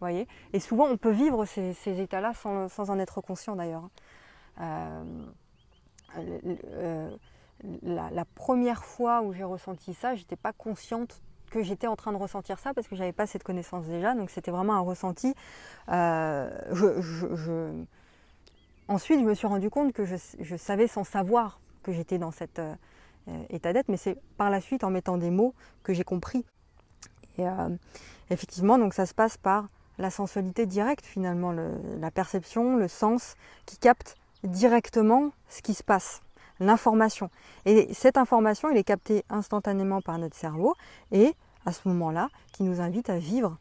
Voyez 0.00 0.28
Et 0.52 0.60
souvent 0.60 0.86
on 0.86 0.96
peut 0.96 1.10
vivre 1.10 1.44
ces, 1.46 2.00
états-là 2.00 2.32
sans, 2.34 2.90
en 2.90 2.98
être 2.98 3.20
conscient 3.20 3.56
d'ailleurs. 3.56 3.88
Euh, 4.60 5.04
euh, 6.18 7.10
la, 7.82 8.24
première 8.24 8.84
fois 8.84 9.22
où 9.22 9.32
j'ai 9.32 9.44
ressenti 9.44 9.94
ça, 9.94 10.14
j'étais 10.14 10.36
pas 10.36 10.52
consciente 10.52 11.22
que 11.50 11.62
j'étais 11.62 11.86
en 11.86 11.96
train 11.96 12.12
de 12.12 12.16
ressentir 12.16 12.58
ça 12.58 12.74
parce 12.74 12.88
que 12.88 12.96
j'avais 12.96 13.12
pas 13.12 13.26
cette 13.26 13.42
connaissance 13.42 13.86
déjà. 13.86 14.14
Donc 14.14 14.30
c'était 14.30 14.50
vraiment 14.50 14.74
un 14.74 14.80
ressenti. 14.80 15.34
Euh, 15.88 16.50
Ensuite, 18.88 19.18
je 19.18 19.24
me 19.24 19.34
suis 19.34 19.48
rendu 19.48 19.68
compte 19.68 19.92
que 19.92 20.04
je, 20.04 20.56
savais 20.56 20.86
sans 20.86 21.02
savoir 21.02 21.58
que 21.82 21.92
j'étais 21.92 22.18
dans 22.18 22.30
cet 22.30 22.60
état 23.50 23.72
d'être, 23.72 23.88
mais 23.88 23.96
c'est 23.96 24.16
par 24.36 24.48
la 24.48 24.60
suite 24.60 24.84
en 24.84 24.90
mettant 24.90 25.16
des 25.16 25.30
mots 25.30 25.54
que 25.82 25.92
j'ai 25.92 26.04
compris. 26.04 26.44
Et 27.36 27.44
effectivement, 28.30 28.78
donc 28.78 28.94
ça 28.94 29.06
se 29.06 29.12
passe 29.12 29.36
par 29.36 29.66
la 29.98 30.10
sensualité 30.10 30.66
directe 30.66 31.04
finalement, 31.04 31.52
la 31.52 32.10
perception, 32.10 32.76
le 32.76 32.88
sens 32.88 33.34
qui 33.64 33.78
capte 33.78 34.16
directement 34.44 35.32
ce 35.48 35.62
qui 35.62 35.74
se 35.74 35.82
passe 35.82 36.22
l'information. 36.60 37.30
Et 37.64 37.92
cette 37.92 38.16
information, 38.16 38.70
elle 38.70 38.76
est 38.76 38.84
captée 38.84 39.24
instantanément 39.28 40.00
par 40.00 40.18
notre 40.18 40.36
cerveau 40.36 40.74
et 41.12 41.34
à 41.66 41.72
ce 41.72 41.88
moment-là, 41.88 42.28
qui 42.52 42.62
nous 42.62 42.80
invite 42.80 43.10
à 43.10 43.18
vivre 43.18 43.58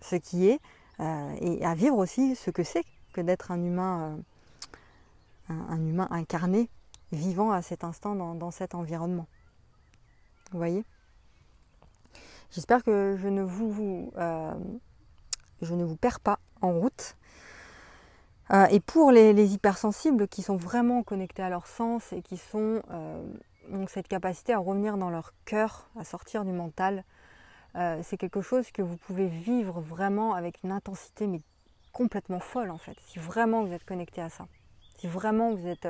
ce 0.00 0.16
qui 0.16 0.48
est 0.48 0.60
euh, 1.00 1.36
et 1.40 1.64
à 1.64 1.74
vivre 1.74 1.96
aussi 1.96 2.34
ce 2.34 2.50
que 2.50 2.64
c'est 2.64 2.84
que 3.12 3.20
d'être 3.20 3.50
un 3.50 3.62
humain, 3.62 4.16
euh, 5.50 5.54
un, 5.68 5.86
humain 5.86 6.08
incarné, 6.10 6.70
vivant 7.12 7.52
à 7.52 7.60
cet 7.60 7.84
instant 7.84 8.14
dans, 8.14 8.50
cet 8.50 8.74
environnement. 8.74 9.26
Vous 10.50 10.58
voyez? 10.58 10.82
J'espère 12.50 12.82
que 12.82 13.16
je 13.20 13.28
ne 13.28 13.42
vous, 13.42 14.12
euh, 14.16 14.54
je 15.62 15.74
ne 15.74 15.84
vous 15.84 15.96
perds 15.96 16.20
pas 16.20 16.38
en 16.60 16.72
route. 16.72 17.16
Euh, 18.52 18.66
et 18.66 18.80
pour 18.80 19.12
les, 19.12 19.54
hypersensibles 19.54 20.28
qui 20.28 20.42
sont 20.42 20.56
vraiment 20.56 21.02
connectés 21.02 21.42
à 21.42 21.48
leur 21.48 21.66
sens 21.66 22.12
et 22.12 22.22
qui 22.22 22.40
euh, 22.54 23.22
ont 23.70 23.86
cette 23.86 24.08
capacité 24.08 24.52
à 24.52 24.58
revenir 24.58 24.98
dans 24.98 25.10
leur 25.10 25.32
cœur, 25.44 25.88
à 25.98 26.04
sortir 26.04 26.44
du 26.44 26.52
mental, 26.52 27.04
euh, 27.76 28.00
c'est 28.02 28.18
quelque 28.18 28.42
chose 28.42 28.70
que 28.70 28.82
vous 28.82 28.96
pouvez 28.98 29.28
vivre 29.28 29.80
vraiment 29.80 30.34
avec 30.34 30.62
une 30.62 30.72
intensité 30.72 31.26
mais 31.26 31.40
complètement 31.92 32.40
folle 32.40 32.70
en 32.70 32.78
fait. 32.78 32.96
Si 33.06 33.18
vraiment 33.18 33.64
vous 33.64 33.72
êtes 33.72 33.84
connecté 33.84 34.20
à 34.20 34.28
ça, 34.28 34.46
si 34.98 35.06
vraiment 35.06 35.54
vous 35.54 35.66
êtes, 35.66 35.88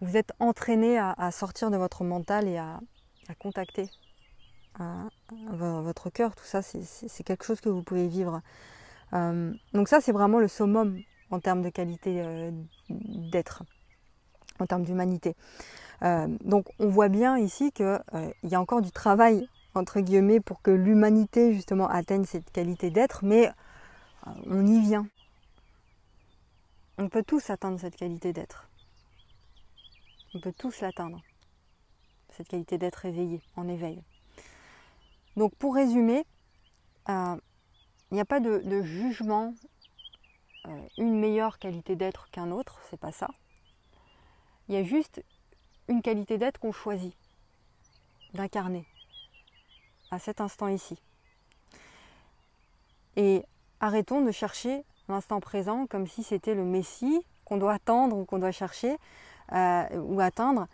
vous 0.00 0.16
êtes 0.16 0.32
entraîné 0.38 0.98
à, 0.98 1.30
sortir 1.30 1.70
de 1.70 1.76
votre 1.76 2.04
mental 2.04 2.48
et 2.48 2.56
à, 2.56 2.80
contacter 3.38 3.90
votre 5.50 6.10
cœur, 6.10 6.34
tout 6.34 6.44
ça, 6.44 6.62
c'est 6.62 7.24
quelque 7.24 7.44
chose 7.44 7.60
que 7.60 7.68
vous 7.68 7.82
pouvez 7.82 8.08
vivre. 8.08 8.40
donc 9.12 9.88
ça, 9.88 10.00
c'est 10.00 10.12
vraiment 10.12 10.38
le 10.38 10.48
summum 10.48 11.00
en 11.30 11.40
termes 11.40 11.62
de 11.62 11.68
qualité 11.68 12.22
euh, 12.22 12.50
d'être, 12.88 13.62
en 14.58 14.66
termes 14.66 14.84
d'humanité. 14.84 15.34
Euh, 16.02 16.28
donc 16.44 16.66
on 16.78 16.88
voit 16.88 17.08
bien 17.08 17.38
ici 17.38 17.72
qu'il 17.72 17.86
euh, 17.86 18.32
y 18.42 18.54
a 18.54 18.60
encore 18.60 18.82
du 18.82 18.92
travail, 18.92 19.48
entre 19.74 20.00
guillemets, 20.00 20.40
pour 20.40 20.62
que 20.62 20.70
l'humanité 20.70 21.52
justement 21.52 21.88
atteigne 21.88 22.24
cette 22.24 22.50
qualité 22.50 22.90
d'être, 22.90 23.24
mais 23.24 23.50
on 24.46 24.66
y 24.66 24.80
vient. 24.80 25.06
On 26.98 27.08
peut 27.08 27.22
tous 27.22 27.50
atteindre 27.50 27.78
cette 27.78 27.96
qualité 27.96 28.32
d'être. 28.32 28.68
On 30.34 30.40
peut 30.40 30.52
tous 30.56 30.80
l'atteindre. 30.80 31.22
cette 32.30 32.48
qualité 32.48 32.76
d'être 32.76 33.04
éveillé, 33.04 33.40
en 33.56 33.68
éveil. 33.68 34.02
Donc 35.38 35.54
pour 35.54 35.76
résumer, 35.76 36.26
euh, 37.08 37.36
il 38.10 38.14
n'y 38.14 38.20
a 38.20 38.24
pas 38.24 38.40
de, 38.40 38.82
jugement, 38.82 39.54
euh, 40.66 40.80
une 40.98 41.16
meilleure 41.20 41.60
qualité 41.60 41.94
d'être 41.94 42.28
qu'un 42.32 42.50
autre, 42.50 42.80
c'est 42.90 42.98
pas 42.98 43.12
ça. 43.12 43.28
Il 44.68 44.74
y 44.74 44.78
a 44.78 44.82
juste 44.82 45.22
une 45.86 46.02
qualité 46.02 46.38
d'être 46.38 46.58
qu'on 46.58 46.72
choisit 46.72 47.14
d'incarner 48.34 48.84
à 50.10 50.18
cet 50.18 50.40
instant 50.40 50.66
ici. 50.66 51.00
Et 53.14 53.44
arrêtons 53.78 54.22
de 54.22 54.32
chercher 54.32 54.84
l'instant 55.08 55.38
présent 55.38 55.86
comme 55.86 56.08
si 56.08 56.24
c'était 56.24 56.56
le 56.56 56.64
Messie 56.64 57.24
qu'on 57.44 57.58
doit 57.58 57.74
attendre 57.74 58.16
ou 58.16 58.24
qu'on 58.24 58.40
doit 58.40 58.50
chercher 58.50 58.96
euh, 59.52 60.00
ou 60.00 60.18
atteindre. 60.18 60.66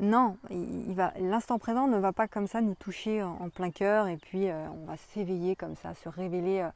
Non, 0.00 0.36
l'instant 1.18 1.58
présent 1.58 1.88
ne 1.88 1.98
va 1.98 2.12
pas 2.12 2.28
comme 2.28 2.46
ça 2.46 2.60
nous 2.60 2.74
toucher 2.74 3.22
en, 3.22 3.48
plein 3.48 3.70
cœur 3.70 4.06
et 4.06 4.16
puis 4.16 4.48
euh, 4.48 4.68
on 4.70 4.84
va 4.86 4.96
s'éveiller 4.96 5.56
comme 5.56 5.74
ça, 5.74 5.94
se 5.94 6.08
révéler. 6.08 6.68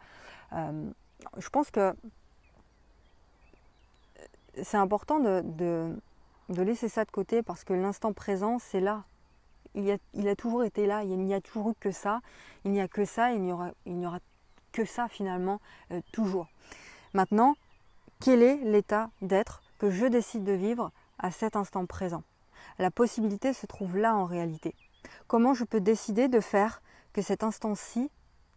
Euh, 0.52 0.90
je 1.38 1.48
pense 1.48 1.70
que 1.70 1.94
c'est 4.62 4.76
important 4.76 5.20
de, 5.20 5.96
laisser 6.48 6.88
ça 6.88 7.04
de 7.04 7.10
côté 7.10 7.42
parce 7.42 7.62
que 7.62 7.72
l'instant 7.74 8.12
présent, 8.12 8.58
c'est 8.58 8.80
là. 8.80 9.04
Il 9.74 9.88
a, 10.28 10.36
toujours 10.36 10.64
été 10.64 10.86
là, 10.86 11.02
il 11.02 11.16
n'y 11.18 11.32
a 11.32 11.40
toujours 11.40 11.70
eu 11.70 11.74
que 11.74 11.92
ça, 11.92 12.20
il 12.64 12.72
n'y 12.72 12.80
a 12.80 12.88
que 12.88 13.04
ça, 13.04 13.32
il 13.32 13.40
n'y 13.40 13.52
aura 13.52 14.18
que 14.72 14.84
ça 14.84 15.08
finalement, 15.08 15.60
toujours. 16.12 16.48
Maintenant, 17.14 17.54
quel 18.20 18.42
est 18.42 18.56
l'état 18.56 19.10
d'être 19.22 19.62
que 19.78 19.90
je 19.90 20.06
décide 20.06 20.44
de 20.44 20.52
vivre 20.52 20.90
à 21.18 21.30
cet 21.30 21.56
instant 21.56 21.86
présent? 21.86 22.22
La 22.82 22.90
possibilité 22.90 23.52
se 23.52 23.64
trouve 23.64 23.96
là 23.96 24.16
en 24.16 24.24
réalité. 24.24 24.74
Comment 25.28 25.54
je 25.54 25.62
peux 25.62 25.80
décider 25.80 26.26
de 26.26 26.40
faire 26.40 26.82
que 27.12 27.22
cet 27.22 27.44
instant-ci, 27.44 28.10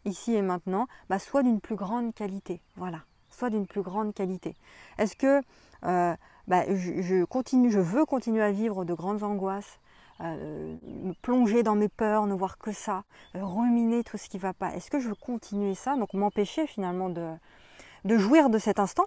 ici 0.04 0.34
et 0.34 0.42
maintenant, 0.42 0.88
bah, 1.10 1.20
soit 1.20 1.44
d'une 1.44 1.62
plus 1.62 1.76
grande 1.76 2.12
qualité? 2.12 2.60
Voilà, 2.76 3.02
soit 3.30 3.52
d'une 3.52 3.68
plus 3.68 3.84
grande 3.84 4.16
qualité. 4.16 4.56
Est-ce 4.98 5.16
que 5.16 5.44
euh, 5.84 6.16
bah, 6.48 6.64
je, 6.74 7.24
continue, 7.26 7.70
je 7.70 7.80
veux 7.80 8.04
continuer 8.04 8.42
à 8.42 8.52
vivre 8.52 8.84
de 8.84 8.96
grandes 8.96 9.22
angoisses 9.22 9.78
euh, 10.22 10.76
me 10.88 11.14
plonger 11.22 11.62
dans 11.62 11.76
mes 11.76 11.88
peurs, 11.88 12.26
ne 12.26 12.34
voir 12.34 12.58
que 12.58 12.72
ça, 12.72 13.04
ruminer 13.36 14.04
tout 14.04 14.18
ce 14.18 14.28
qui 14.28 14.38
ne 14.38 14.42
va 14.42 14.54
pas? 14.54 14.74
Est-ce 14.74 14.90
que 14.90 15.00
je 15.00 15.08
veux 15.08 15.14
continuer 15.14 15.76
ça 15.76 15.98
Donc 15.98 16.16
m'empêcher 16.16 16.66
finalement 16.66 17.10
de, 17.10 18.18
jouir 18.18 18.50
de 18.50 18.58
cet 18.58 18.80
instant 18.80 19.06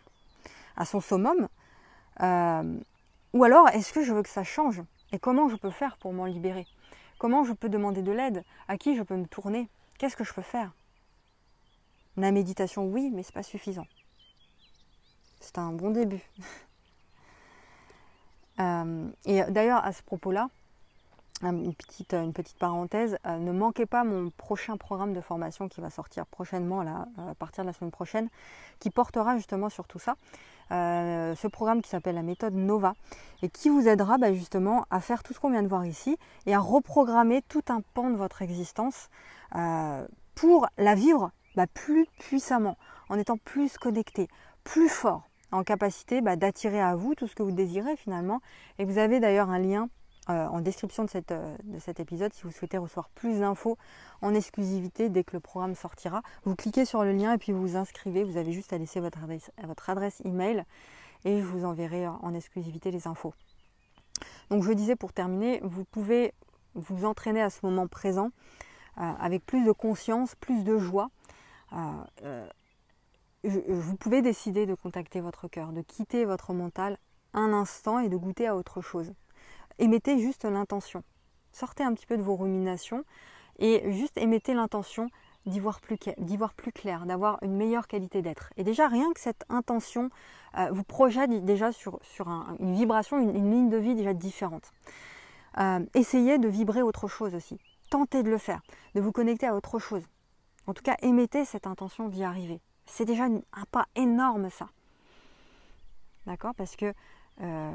à 0.76 0.84
son 0.84 1.00
summum 1.00 1.48
euh, 2.20 2.78
Ou 3.32 3.42
alors, 3.42 3.68
est-ce 3.70 3.92
que 3.92 4.04
je 4.04 4.12
veux 4.12 4.22
que 4.22 4.28
ça 4.28 4.44
change? 4.44 4.80
Et 5.12 5.18
comment 5.18 5.48
je 5.48 5.56
peux 5.56 5.70
faire 5.70 5.96
pour 5.96 6.12
m'en 6.12 6.26
libérer? 6.26 6.66
Comment 7.18 7.44
je 7.44 7.52
peux 7.52 7.68
demander 7.68 8.02
de 8.02 8.12
l'aide? 8.12 8.44
À 8.68 8.76
qui 8.76 8.96
je 8.96 9.02
peux 9.02 9.16
me 9.16 9.26
tourner? 9.26 9.68
Qu'est-ce 9.98 10.16
que 10.16 10.24
je 10.24 10.32
peux 10.32 10.42
faire? 10.42 10.72
La 12.16 12.32
méditation, 12.32 12.86
oui, 12.86 13.10
mais 13.12 13.22
ce 13.22 13.28
n'est 13.28 13.34
pas 13.34 13.42
suffisant. 13.42 13.86
C'est 15.40 15.58
un 15.58 15.72
bon 15.72 15.90
début. 15.90 16.22
Euh, 18.60 19.08
et 19.24 19.40
d'ailleurs, 19.50 19.84
à 19.84 19.92
ce 19.92 20.02
propos-là, 20.02 20.50
une 21.42 21.74
petite, 21.74 22.14
une 22.14 22.32
petite 22.32 22.58
parenthèse, 22.58 23.16
euh, 23.26 23.38
ne 23.38 23.52
manquez 23.52 23.86
pas 23.86 24.04
mon 24.04 24.30
prochain 24.30 24.76
programme 24.76 25.12
de 25.12 25.20
formation 25.20 25.68
qui 25.68 25.80
va 25.80 25.90
sortir 25.90 26.26
prochainement, 26.26 26.82
là, 26.82 27.06
à 27.30 27.34
partir 27.34 27.64
de 27.64 27.68
la 27.68 27.72
semaine 27.72 27.90
prochaine, 27.90 28.28
qui 28.80 28.90
portera 28.90 29.36
justement 29.36 29.68
sur 29.68 29.86
tout 29.86 29.98
ça. 29.98 30.16
Euh, 30.70 31.34
ce 31.34 31.46
programme 31.46 31.80
qui 31.80 31.88
s'appelle 31.88 32.14
la 32.14 32.22
méthode 32.22 32.54
Nova 32.54 32.92
et 33.40 33.48
qui 33.48 33.70
vous 33.70 33.88
aidera 33.88 34.18
bah, 34.18 34.34
justement 34.34 34.84
à 34.90 35.00
faire 35.00 35.22
tout 35.22 35.32
ce 35.32 35.40
qu'on 35.40 35.50
vient 35.50 35.62
de 35.62 35.68
voir 35.68 35.86
ici 35.86 36.18
et 36.44 36.54
à 36.54 36.58
reprogrammer 36.58 37.40
tout 37.48 37.62
un 37.68 37.80
pan 37.94 38.10
de 38.10 38.16
votre 38.16 38.42
existence 38.42 39.08
euh, 39.54 40.06
pour 40.34 40.66
la 40.76 40.94
vivre 40.94 41.30
bah, 41.56 41.66
plus 41.66 42.06
puissamment, 42.18 42.76
en 43.08 43.18
étant 43.18 43.38
plus 43.38 43.78
connecté, 43.78 44.28
plus 44.62 44.90
fort, 44.90 45.22
en 45.52 45.64
capacité 45.64 46.20
bah, 46.20 46.36
d'attirer 46.36 46.80
à 46.80 46.94
vous 46.96 47.14
tout 47.14 47.26
ce 47.26 47.34
que 47.34 47.42
vous 47.42 47.52
désirez 47.52 47.96
finalement. 47.96 48.40
Et 48.78 48.84
vous 48.84 48.98
avez 48.98 49.20
d'ailleurs 49.20 49.48
un 49.48 49.58
lien 49.58 49.88
euh, 50.30 50.46
en 50.48 50.60
description 50.60 51.06
euh, 51.14 51.56
de, 51.64 51.78
cet 51.78 52.00
épisode 52.00 52.34
si 52.34 52.42
vous 52.42 52.50
souhaitez 52.50 52.76
recevoir 52.76 53.08
plus 53.08 53.40
d'infos 53.40 53.78
en 54.20 54.34
exclusivité 54.34 55.08
dès 55.08 55.24
que 55.24 55.32
le 55.32 55.40
programme 55.40 55.74
sortira. 55.74 56.22
Vous 56.44 56.54
cliquez 56.54 56.84
sur 56.84 57.02
le 57.02 57.12
lien 57.12 57.32
et 57.32 57.38
puis 57.38 57.52
vous 57.52 57.62
vous 57.62 57.76
inscrivez. 57.76 58.24
Vous 58.24 58.36
avez 58.36 58.52
juste 58.52 58.74
à 58.74 58.78
laisser 58.78 59.00
votre 59.00 59.88
adresse, 59.88 60.20
email 60.26 60.64
et 61.24 61.40
je 61.40 61.44
vous 61.46 61.64
enverrai 61.64 62.06
en 62.06 62.34
exclusivité 62.34 62.90
les 62.90 63.08
infos. 63.08 63.32
Donc 64.50 64.64
je 64.64 64.72
disais 64.72 64.96
pour 64.96 65.14
terminer, 65.14 65.60
vous 65.62 65.84
pouvez 65.84 66.34
vous 66.74 67.06
entraîner 67.06 67.40
à 67.40 67.48
ce 67.48 67.60
moment 67.62 67.86
présent 67.86 68.30
euh, 68.98 69.12
avec 69.20 69.46
plus 69.46 69.64
de 69.64 69.72
conscience, 69.72 70.34
plus 70.34 70.62
de 70.62 70.76
joie. 70.76 71.08
vous 73.44 73.96
pouvez 73.98 74.20
décider 74.20 74.66
de 74.66 74.74
contacter 74.74 75.22
votre 75.22 75.48
cœur, 75.48 75.72
de 75.72 75.80
quitter 75.80 76.26
votre 76.26 76.52
mental 76.52 76.98
un 77.32 77.54
instant 77.54 77.98
et 77.98 78.10
de 78.10 78.16
goûter 78.16 78.46
à 78.46 78.54
autre 78.56 78.82
chose 78.82 79.14
émettez 79.78 80.18
juste 80.18 80.44
l'intention. 80.44 81.02
Sortez 81.52 81.82
un 81.82 81.94
petit 81.94 82.06
peu 82.06 82.16
de 82.16 82.22
vos 82.22 82.36
ruminations 82.36 83.04
et 83.58 83.90
juste 83.92 84.16
émettez 84.18 84.54
l'intention 84.54 85.08
d'y 85.46 85.60
voir, 85.60 85.80
plus, 85.80 86.72
clair, 86.72 87.06
d'avoir 87.06 87.38
une 87.42 87.56
meilleure 87.56 87.86
qualité 87.86 88.22
d'être. 88.22 88.52
Et 88.56 88.64
déjà, 88.64 88.86
rien 88.86 89.10
que 89.12 89.20
cette 89.20 89.44
intention 89.48 90.10
euh, 90.58 90.68
vous 90.70 90.84
projette 90.84 91.30
déjà 91.44 91.72
sur, 91.72 91.98
sur 92.02 92.28
une 92.60 92.74
vibration, 92.74 93.18
une, 93.18 93.50
ligne 93.50 93.70
de 93.70 93.78
vie 93.78 93.94
déjà 93.94 94.12
différente. 94.12 94.70
Euh, 95.58 95.80
essayez 95.94 96.38
de 96.38 96.48
vibrer 96.48 96.82
autre 96.82 97.08
chose 97.08 97.34
aussi. 97.34 97.58
Tentez 97.90 98.22
de 98.22 98.30
le 98.30 98.38
faire, 98.38 98.60
de 98.94 99.00
vous 99.00 99.12
connecter 99.12 99.46
à 99.46 99.54
autre 99.54 99.78
chose. 99.78 100.02
En 100.66 100.74
tout 100.74 100.82
cas, 100.82 100.96
émettez 101.00 101.46
cette 101.46 101.66
intention 101.66 102.08
d'y 102.08 102.24
arriver. 102.24 102.60
C'est 102.84 103.06
déjà 103.06 103.24
un 103.24 103.64
pas 103.70 103.86
énorme 103.96 104.50
ça. 104.50 104.68
D'accord? 106.26 106.54
Parce 106.54 106.76
que 106.76 106.92
euh, 107.40 107.70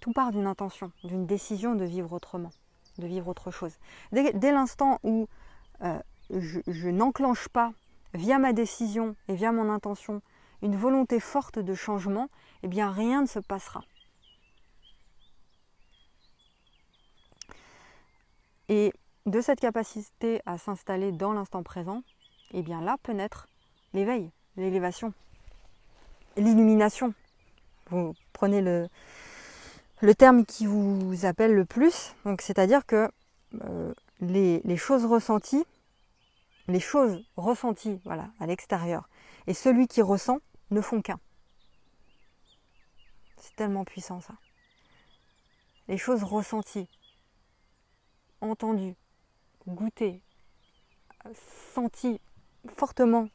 tout 0.00 0.12
part 0.12 0.30
d'une 0.30 0.46
intention, 0.46 0.92
d'une 1.04 1.26
décision 1.26 1.74
de 1.74 1.84
vivre 1.84 2.12
autrement, 2.12 2.50
de 2.98 3.06
vivre 3.06 3.28
autre 3.28 3.50
chose. 3.50 3.78
Dès, 4.12 4.52
l'instant 4.52 4.98
où 5.02 5.28
euh, 5.82 5.98
je, 6.30 6.88
n'enclenche 6.88 7.48
pas, 7.48 7.72
via 8.14 8.38
ma 8.38 8.52
décision 8.52 9.16
et 9.28 9.34
via 9.34 9.52
mon 9.52 9.70
intention, 9.70 10.22
une 10.60 10.76
volonté 10.76 11.18
forte 11.18 11.58
de 11.58 11.74
changement, 11.74 12.28
eh 12.62 12.68
bien 12.68 12.90
rien 12.90 13.22
ne 13.22 13.26
se 13.26 13.38
passera. 13.38 13.82
Et 18.68 18.92
de 19.26 19.40
cette 19.40 19.60
capacité 19.60 20.40
à 20.46 20.58
s'installer 20.58 21.12
dans 21.12 21.32
l'instant 21.32 21.62
présent, 21.62 22.02
eh 22.52 22.62
bien 22.62 22.80
là 22.80 22.96
peut 23.02 23.12
naître 23.12 23.48
l'éveil, 23.92 24.30
l'élévation, 24.56 25.12
l'illumination. 26.36 27.14
Vous 27.92 28.14
prenez 28.32 28.62
le, 28.62 28.88
le 30.00 30.14
terme 30.14 30.46
qui 30.46 30.66
vous 30.66 31.26
appelle 31.26 31.54
le 31.54 31.66
plus. 31.66 32.14
Donc, 32.24 32.40
c'est-à-dire 32.40 32.86
que 32.86 33.10
euh, 33.62 33.92
les, 34.20 34.76
choses 34.78 35.04
ressenties, 35.04 35.64
les 36.68 36.80
choses 36.80 37.22
ressenties 37.36 38.00
voilà, 38.04 38.30
à 38.40 38.46
l'extérieur, 38.46 39.10
et 39.46 39.52
celui 39.52 39.88
qui 39.88 40.00
ressent 40.00 40.38
ne 40.70 40.80
font 40.80 41.02
qu'un. 41.02 41.20
C'est 43.36 43.54
tellement 43.56 43.84
puissant 43.84 44.22
ça. 44.22 44.34
Les 45.88 45.98
choses 45.98 46.22
ressenties, 46.22 46.88
entendues, 48.40 48.94
goûtées, 49.68 50.22
senties 51.74 52.20
fortement 52.74 53.28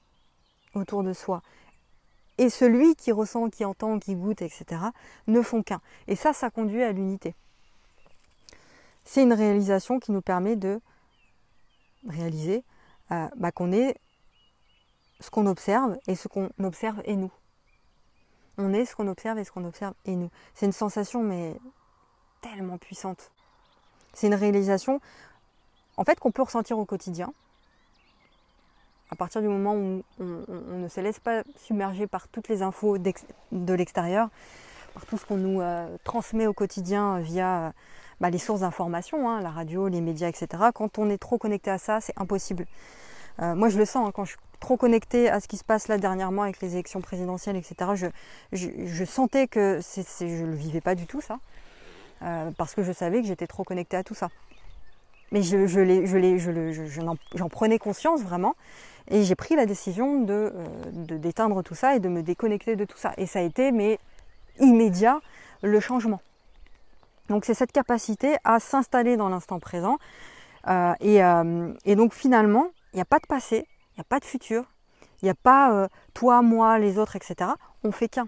autour 0.73 1.03
de 1.03 1.13
soi 1.13 1.43
et 2.37 2.49
celui 2.49 2.95
qui 2.95 3.11
ressent, 3.11 3.49
qui 3.49 3.65
entend, 3.65 3.99
qui 3.99 4.15
goûte, 4.15 4.41
etc., 4.41 4.81
ne 5.27 5.41
font 5.41 5.63
qu'un. 5.63 5.81
Et 6.07 6.15
ça, 6.15 6.33
ça 6.33 6.49
conduit 6.49 6.83
à 6.83 6.91
l'unité. 6.91 7.35
C'est 9.05 9.23
une 9.23 9.33
réalisation 9.33 9.99
qui 9.99 10.11
nous 10.11 10.21
permet 10.21 10.55
de 10.55 10.81
réaliser 12.07 12.63
euh, 13.11 13.27
bah, 13.37 13.51
qu'on 13.51 13.71
est 13.71 13.95
ce 15.19 15.29
qu'on 15.29 15.47
observe 15.47 15.97
et 16.07 16.15
ce 16.15 16.27
qu'on 16.27 16.49
observe 16.61 17.01
est 17.05 17.15
nous. 17.15 17.31
On 18.57 18.73
est 18.73 18.85
ce 18.85 18.95
qu'on 18.95 19.07
observe 19.07 19.37
et 19.39 19.43
ce 19.43 19.51
qu'on 19.51 19.65
observe 19.65 19.93
est 20.05 20.15
nous. 20.15 20.29
C'est 20.53 20.65
une 20.65 20.71
sensation 20.71 21.23
mais 21.23 21.59
tellement 22.41 22.77
puissante. 22.77 23.31
C'est 24.13 24.27
une 24.27 24.35
réalisation 24.35 24.99
en 25.95 26.03
fait 26.03 26.19
qu'on 26.19 26.31
peut 26.31 26.43
ressentir 26.43 26.77
au 26.77 26.85
quotidien, 26.85 27.33
à 29.09 29.15
partir 29.15 29.41
du 29.41 29.47
moment 29.47 29.75
où 29.75 30.03
on, 30.19 30.77
ne 30.77 30.87
se 30.87 30.99
laisse 30.99 31.19
pas 31.19 31.43
submerger 31.55 32.07
par 32.07 32.27
toutes 32.27 32.49
les 32.49 32.61
infos 32.61 32.97
de 32.97 33.73
l'extérieur, 33.73 34.29
par 34.93 35.05
tout 35.05 35.17
ce 35.17 35.25
qu'on 35.25 35.37
nous 35.37 35.61
euh, 35.61 35.97
transmet 36.03 36.47
au 36.47 36.53
quotidien 36.53 37.19
via 37.19 37.73
bah, 38.19 38.29
les 38.29 38.37
sources 38.37 38.61
d'information, 38.61 39.29
hein, 39.29 39.41
la 39.41 39.49
radio, 39.49 39.87
les 39.87 40.01
médias, 40.01 40.27
etc. 40.27 40.47
Quand 40.73 40.97
on 40.97 41.09
est 41.09 41.17
trop 41.17 41.37
connecté 41.37 41.69
à 41.69 41.77
ça, 41.77 42.01
c'est 42.01 42.17
impossible. 42.17 42.65
Euh, 43.41 43.55
moi, 43.55 43.69
je 43.69 43.77
le 43.77 43.85
sens 43.85 44.07
hein, 44.07 44.11
quand 44.13 44.25
je 44.25 44.31
suis 44.31 44.39
trop 44.59 44.77
connecté 44.77 45.29
à 45.29 45.39
ce 45.39 45.47
qui 45.47 45.57
se 45.57 45.63
passe 45.63 45.87
là 45.87 45.97
dernièrement 45.97 46.41
avec 46.41 46.59
les 46.61 46.73
élections 46.73 47.01
présidentielles, 47.01 47.55
etc. 47.55 48.09
Je, 48.51 49.05
sentais 49.05 49.47
que 49.47 49.79
je 49.81 50.25
ne 50.25 50.47
le 50.47 50.55
vivais 50.55 50.81
pas 50.81 50.95
du 50.95 51.05
tout 51.05 51.21
ça, 51.21 51.39
euh, 52.23 52.49
parce 52.57 52.73
que 52.73 52.81
je 52.81 52.91
savais 52.91 53.21
que 53.21 53.27
j'étais 53.27 53.47
trop 53.47 53.63
connecté 53.63 53.97
à 53.97 54.03
tout 54.03 54.15
ça. 54.15 54.29
Mais 55.31 55.43
je, 55.43 55.67
je, 55.67 57.17
j'en 57.35 57.49
prenais 57.49 57.77
conscience 57.77 58.21
vraiment. 58.21 58.55
Et 59.09 59.23
j'ai 59.23 59.35
pris 59.35 59.55
la 59.55 59.65
décision 59.65 60.21
de, 60.21 60.53
euh, 60.53 61.17
d'éteindre 61.17 61.63
tout 61.63 61.75
ça 61.75 61.95
et 61.95 61.99
de 61.99 62.09
me 62.09 62.21
déconnecter 62.21 62.75
de 62.75 62.85
tout 62.85 62.97
ça. 62.97 63.13
Et 63.17 63.25
ça 63.25 63.39
a 63.39 63.41
été, 63.41 63.71
mais 63.71 63.99
immédiat, 64.59 65.21
le 65.61 65.79
changement. 65.79 66.21
Donc 67.29 67.45
c'est 67.45 67.53
cette 67.53 67.71
capacité 67.71 68.37
à 68.43 68.59
s'installer 68.59 69.17
dans 69.17 69.29
l'instant 69.29 69.59
présent. 69.59 69.97
Euh, 70.67 70.93
et, 70.99 71.23
euh, 71.23 71.73
et, 71.85 71.95
donc 71.95 72.13
finalement, 72.13 72.67
il 72.93 72.97
n'y 72.97 73.01
a 73.01 73.05
pas 73.05 73.19
de 73.19 73.27
passé, 73.27 73.67
il 73.91 73.99
n'y 73.99 74.01
a 74.01 74.05
pas 74.05 74.19
de 74.19 74.25
futur, 74.25 74.65
il 75.21 75.25
n'y 75.25 75.31
a 75.31 75.35
pas 75.35 75.87
toi, 76.13 76.41
moi, 76.41 76.77
les 76.79 76.97
autres, 76.97 77.15
etc. 77.15 77.51
On 77.83 77.91
fait 77.91 78.09
qu'un. 78.09 78.27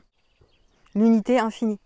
L'unité 0.95 1.39
infinie 1.39 1.79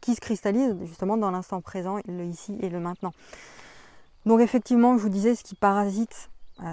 qui 0.00 0.14
se 0.14 0.20
cristallise 0.20 0.76
justement 0.84 1.16
dans 1.16 1.30
l'instant 1.30 1.60
présent, 1.60 1.98
le 2.06 2.24
ici 2.24 2.56
et 2.60 2.70
le 2.70 2.80
maintenant. 2.80 3.12
Donc 4.26 4.40
effectivement, 4.40 4.96
je 4.96 5.02
vous 5.02 5.08
disais, 5.08 5.34
ce 5.34 5.44
qui 5.44 5.54
parasite 5.54 6.30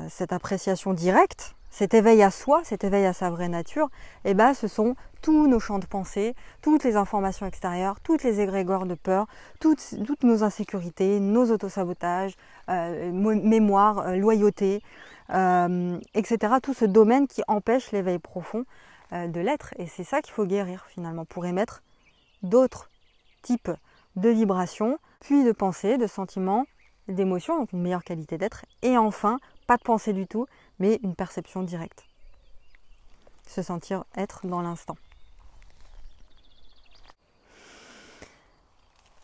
cette 0.10 0.34
appréciation 0.34 0.93
directe, 0.93 1.56
cet 1.69 1.93
éveil 1.93 2.23
à 2.23 2.32
soi, 2.32 2.62
cet 2.63 2.84
éveil 2.84 3.06
à 3.06 3.13
sa 3.13 3.30
vraie 3.30 3.50
nature, 3.50 3.89
eh 4.26 4.34
ben, 4.34 4.54
ce 4.54 4.67
sont 4.67 4.95
tous 5.21 5.47
nos 5.47 5.60
champs 5.60 5.80
de 5.80 5.86
pensée, 5.86 6.36
toutes 6.62 6.84
les 6.84 6.95
informations 6.95 7.45
extérieures, 7.45 8.00
toutes 8.02 8.23
les 8.23 8.39
égrégores 8.39 8.86
de 8.86 8.95
peur, 8.95 9.28
toutes, 9.60 9.93
nos 10.23 10.43
insécurités, 10.43 11.19
nos 11.19 11.52
autosabotages, 11.52 12.36
euh, 12.69 13.12
mémoire, 13.12 14.00
euh, 14.00 14.15
loyauté, 14.15 14.82
etc. 15.30 16.56
Tout 16.63 16.73
ce 16.73 16.86
domaine 16.86 17.28
qui 17.28 17.41
empêche 17.47 17.91
l'éveil 17.91 18.17
profond 18.17 18.63
de 19.12 19.39
l'être. 19.39 19.73
Et 19.78 19.86
c'est 19.86 20.06
ça 20.06 20.21
qu'il 20.21 20.34
faut 20.34 20.45
guérir 20.45 20.86
finalement 20.89 21.26
pour 21.26 21.45
émettre 21.45 21.84
d'autres 22.43 22.89
types 23.41 23.71
de 24.15 24.30
vibrations, 24.30 25.00
puis 25.19 25.43
de 25.43 25.52
pensées, 25.52 25.97
de 25.97 26.08
sentiments, 26.08 26.65
d'émotions, 27.08 27.60
donc 27.60 27.71
une 27.71 27.82
meilleure 27.82 28.04
qualité 28.04 28.38
d'être, 28.38 28.65
et 28.82 28.97
enfin, 28.97 29.39
pas 29.67 29.77
de 29.77 29.84
pensée 29.84 30.13
du 30.13 30.25
tout, 30.25 30.47
mais 30.80 30.99
une 31.03 31.15
perception 31.15 31.62
directe. 31.62 32.06
Se 33.47 33.62
sentir 33.62 34.06
être 34.15 34.47
dans 34.47 34.62
l'instant. 34.62 34.97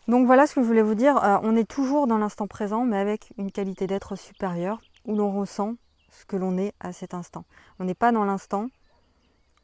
Donc 0.06 0.26
voilà 0.26 0.46
ce 0.46 0.54
que 0.54 0.62
je 0.62 0.66
voulais 0.66 0.82
vous 0.82 0.94
dire. 0.94 1.16
Euh, 1.24 1.38
on 1.42 1.56
est 1.56 1.68
toujours 1.68 2.06
dans 2.06 2.18
l'instant 2.18 2.46
présent, 2.46 2.84
mais 2.84 2.98
avec 2.98 3.32
une 3.38 3.50
qualité 3.50 3.86
d'être 3.86 4.16
supérieure, 4.16 4.82
où 5.06 5.16
l'on 5.16 5.32
ressent 5.32 5.76
ce 6.10 6.24
que 6.26 6.36
l'on 6.36 6.58
est 6.58 6.74
à 6.80 6.92
cet 6.92 7.14
instant. 7.14 7.44
On 7.78 7.84
n'est 7.84 7.94
pas 7.94 8.12
dans 8.12 8.24
l'instant, 8.24 8.68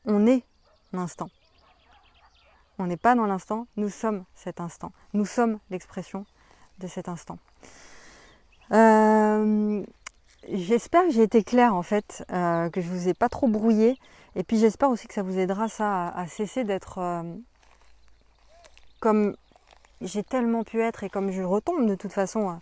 on 0.07 0.27
est 0.27 0.45
l'instant. 0.93 1.29
On 2.79 2.87
n'est 2.87 2.97
pas 2.97 3.14
dans 3.14 3.27
l'instant, 3.27 3.66
nous 3.77 3.90
sommes 3.90 4.25
cet 4.35 4.61
instant. 4.61 4.93
Nous 5.12 5.27
sommes 5.27 5.59
l'expression 5.69 6.25
de 6.79 6.87
cet 6.87 7.09
instant. 7.09 7.38
Euh, 8.73 9.85
j'espère 10.53 11.05
que 11.05 11.11
j'ai 11.11 11.23
été 11.23 11.43
claire 11.43 11.75
en 11.75 11.83
fait, 11.83 12.25
euh, 12.33 12.71
que 12.71 12.81
je 12.81 12.89
vous 12.89 13.09
ai 13.09 13.15
pas 13.15 13.29
trop 13.29 13.49
brouillé. 13.49 13.97
Et 14.37 14.45
puis 14.45 14.59
j'espère 14.59 14.91
aussi 14.91 15.09
que 15.09 15.15
ça 15.15 15.23
vous 15.23 15.39
aidera 15.39 15.69
ça 15.69 16.09
à, 16.09 16.27
cesser 16.27 16.65
d'être 16.65 16.99
euh, 16.99 17.23
comme 19.01 19.35
j'ai 20.01 20.23
tellement 20.23 20.63
pu 20.63 20.81
être 20.81 21.05
et 21.05 21.11
comme 21.11 21.31
je 21.31 21.43
retombe 21.43 21.87
de 21.87 21.95
toute 21.95 22.13
façon 22.13 22.61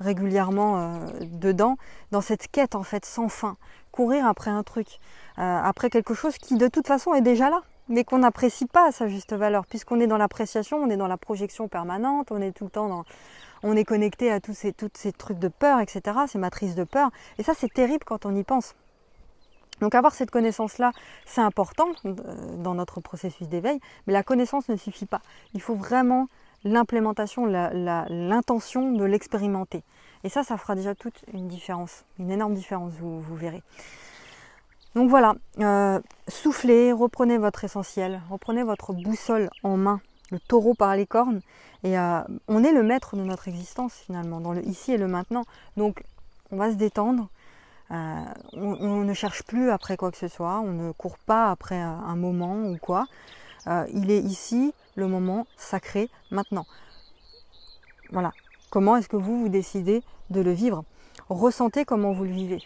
régulièrement 0.00 1.00
dedans, 1.20 1.76
dans 2.12 2.20
cette 2.20 2.48
quête 2.48 2.74
en 2.74 2.84
fait 2.84 3.04
sans 3.04 3.28
fin. 3.28 3.56
Courir 3.90 4.26
après 4.26 4.50
un 4.50 4.62
truc, 4.62 5.00
après 5.36 5.90
quelque 5.90 6.14
chose 6.14 6.38
qui 6.38 6.56
de 6.56 6.68
toute 6.68 6.86
façon 6.86 7.14
est 7.14 7.20
déjà 7.20 7.50
là 7.50 7.62
mais 7.88 8.04
qu'on 8.04 8.18
n'apprécie 8.18 8.66
pas 8.66 8.88
à 8.88 8.92
sa 8.92 9.08
juste 9.08 9.32
valeur, 9.32 9.66
puisqu'on 9.66 10.00
est 10.00 10.06
dans 10.06 10.18
l'appréciation, 10.18 10.78
on 10.78 10.90
est 10.90 10.96
dans 10.96 11.08
la 11.08 11.16
projection 11.16 11.68
permanente, 11.68 12.30
on 12.30 12.40
est 12.40 12.52
tout 12.52 12.64
le 12.64 12.70
temps 12.70 12.88
dans, 12.88 13.04
on 13.62 13.76
est 13.76 13.84
connecté 13.84 14.30
à 14.30 14.40
tous 14.40 14.54
ces, 14.54 14.74
ces 14.94 15.12
trucs 15.12 15.38
de 15.38 15.48
peur, 15.48 15.80
etc., 15.80 16.00
ces 16.26 16.38
matrices 16.38 16.74
de 16.74 16.84
peur. 16.84 17.10
Et 17.38 17.42
ça, 17.42 17.54
c'est 17.54 17.72
terrible 17.72 18.04
quand 18.04 18.26
on 18.26 18.34
y 18.34 18.44
pense. 18.44 18.74
Donc 19.80 19.94
avoir 19.94 20.14
cette 20.14 20.30
connaissance-là, 20.30 20.92
c'est 21.26 21.40
important 21.40 21.88
euh, 22.04 22.14
dans 22.56 22.74
notre 22.74 23.00
processus 23.00 23.48
d'éveil, 23.48 23.80
mais 24.06 24.12
la 24.12 24.22
connaissance 24.22 24.68
ne 24.68 24.76
suffit 24.76 25.06
pas. 25.06 25.20
Il 25.54 25.60
faut 25.60 25.74
vraiment 25.74 26.28
l'implémentation, 26.64 27.46
l'intention 27.46 28.92
de 28.92 29.04
l'expérimenter. 29.04 29.82
Et 30.24 30.28
ça, 30.28 30.42
ça 30.42 30.56
fera 30.56 30.74
déjà 30.74 30.94
toute 30.96 31.24
une 31.32 31.46
différence, 31.46 32.04
une 32.18 32.32
énorme 32.32 32.54
différence, 32.54 32.92
vous, 32.94 33.22
verrez. 33.36 33.62
Donc 34.96 35.08
voilà, 35.08 35.36
euh, 35.60 36.00
soufflez, 36.26 36.92
reprenez 36.92 37.38
votre 37.38 37.62
essentiel, 37.62 38.20
reprenez 38.28 38.64
votre 38.64 38.92
boussole 38.92 39.48
en 39.62 39.76
main, 39.76 40.00
le 40.30 40.38
taureau 40.40 40.74
par 40.74 40.94
les 40.96 41.06
cornes, 41.06 41.40
et 41.84 41.98
euh, 41.98 42.20
on 42.48 42.64
est 42.64 42.72
le 42.72 42.82
maître 42.82 43.16
de 43.16 43.22
notre 43.22 43.48
existence 43.48 43.94
finalement, 43.94 44.40
dans 44.40 44.52
le 44.52 44.66
ici 44.66 44.92
et 44.92 44.98
le 44.98 45.08
maintenant. 45.08 45.44
Donc 45.76 46.02
on 46.50 46.56
va 46.56 46.70
se 46.70 46.76
détendre. 46.76 47.28
Euh, 47.90 48.24
on, 48.52 49.04
ne 49.04 49.14
cherche 49.14 49.42
plus 49.44 49.70
après 49.70 49.96
quoi 49.96 50.10
que 50.10 50.18
ce 50.18 50.28
soit, 50.28 50.60
on 50.60 50.72
ne 50.72 50.92
court 50.92 51.16
pas 51.18 51.50
après 51.50 51.78
un 51.80 52.16
moment 52.16 52.56
ou 52.64 52.76
quoi. 52.76 53.06
Euh, 53.66 53.86
il 53.92 54.10
est 54.10 54.20
ici 54.20 54.72
le 54.94 55.06
moment 55.06 55.46
sacré 55.56 56.08
maintenant. 56.30 56.66
Voilà. 58.10 58.32
Comment 58.70 58.96
est-ce 58.96 59.08
que 59.08 59.16
vous 59.16 59.40
vous 59.40 59.48
décidez 59.48 60.02
de 60.30 60.40
le 60.40 60.52
vivre? 60.52 60.84
Ressentez 61.28 61.84
comment 61.84 62.12
vous 62.12 62.24
le 62.24 62.30
vivez. 62.30 62.62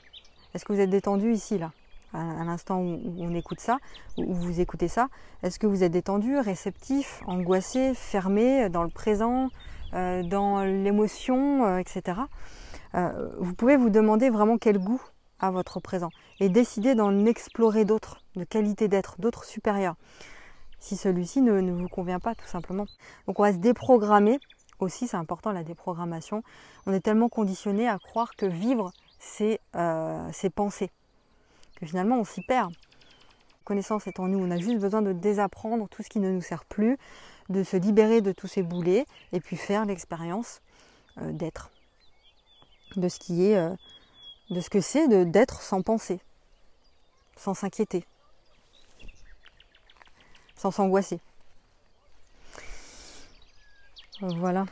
Est-ce 0.54 0.64
que 0.64 0.72
vous 0.72 0.80
êtes 0.80 0.90
détendu 0.90 1.32
ici 1.32 1.58
là? 1.58 1.72
À, 2.12 2.44
l'instant 2.44 2.80
où, 2.80 3.00
on 3.18 3.34
écoute 3.34 3.60
ça, 3.60 3.78
où 4.18 4.34
vous 4.34 4.60
écoutez 4.60 4.88
ça, 4.88 5.08
est-ce 5.42 5.58
que 5.58 5.66
vous 5.66 5.82
êtes 5.82 5.92
détendu, 5.92 6.38
réceptif, 6.38 7.22
angoissé, 7.26 7.94
fermé 7.94 8.68
dans 8.68 8.82
le 8.82 8.90
présent, 8.90 9.48
euh, 9.94 10.22
dans 10.22 10.64
l'émotion, 10.64 11.66
euh, 11.66 11.76
etc. 11.76 12.20
Euh, 12.94 13.28
vous 13.38 13.52
pouvez 13.52 13.76
vous 13.76 13.90
demander 13.90 14.30
vraiment 14.30 14.56
quel 14.56 14.78
goût 14.78 15.02
a 15.38 15.50
votre 15.50 15.80
présent 15.80 16.08
et 16.40 16.48
décider 16.48 16.94
d'en 16.94 17.26
explorer 17.26 17.84
d'autres, 17.84 18.22
de 18.36 18.44
qualité 18.44 18.88
d'être, 18.88 19.20
d'autres 19.20 19.44
supérieurs, 19.44 19.96
si 20.80 20.96
celui-ci 20.96 21.42
ne, 21.42 21.72
vous 21.72 21.88
convient 21.88 22.20
pas 22.20 22.34
tout 22.34 22.46
simplement. 22.46 22.86
Donc 23.26 23.38
on 23.38 23.42
va 23.42 23.52
se 23.52 23.58
déprogrammer 23.58 24.40
aussi, 24.78 25.06
c'est 25.08 25.16
important 25.18 25.52
la 25.52 25.62
déprogrammation. 25.62 26.42
On 26.86 26.92
est 26.94 27.00
tellement 27.00 27.28
conditionné 27.28 27.86
à 27.86 27.98
croire 27.98 28.34
que 28.34 28.46
vivre, 28.46 28.92
c'est 29.18 29.60
penser 30.54 30.90
finalement 31.86 32.18
on 32.18 32.24
s'y 32.24 32.42
perd. 32.42 32.72
connaissance 33.64 34.06
est 34.06 34.20
en 34.20 34.28
nous, 34.28 34.38
on 34.38 34.50
a 34.50 34.58
juste 34.58 34.78
besoin 34.78 35.02
de 35.02 35.12
désapprendre 35.12 35.88
tout 35.88 36.02
ce 36.02 36.08
qui 36.08 36.20
ne 36.20 36.30
nous 36.30 36.42
sert 36.42 36.64
plus, 36.64 36.98
de 37.48 37.62
se 37.62 37.76
libérer 37.76 38.20
de 38.20 38.32
tous 38.32 38.46
ces 38.46 38.62
boulets 38.62 39.06
et 39.32 39.40
puis 39.40 39.56
faire 39.56 39.84
l'expérience 39.84 40.60
euh, 41.18 41.32
d'être, 41.32 41.70
de 42.96 43.08
ce 43.08 43.18
qui 43.18 43.46
est, 43.46 43.56
euh, 43.56 43.74
de 44.50 44.60
ce 44.60 44.70
que 44.70 44.80
c'est 44.80 45.08
d'être 45.26 45.62
sans 45.62 45.82
penser, 45.82 46.20
sans 47.36 47.54
s'inquiéter, 47.54 48.04
sans 50.56 50.70
s'angoisser. 50.70 51.20
Voilà. 54.20 54.66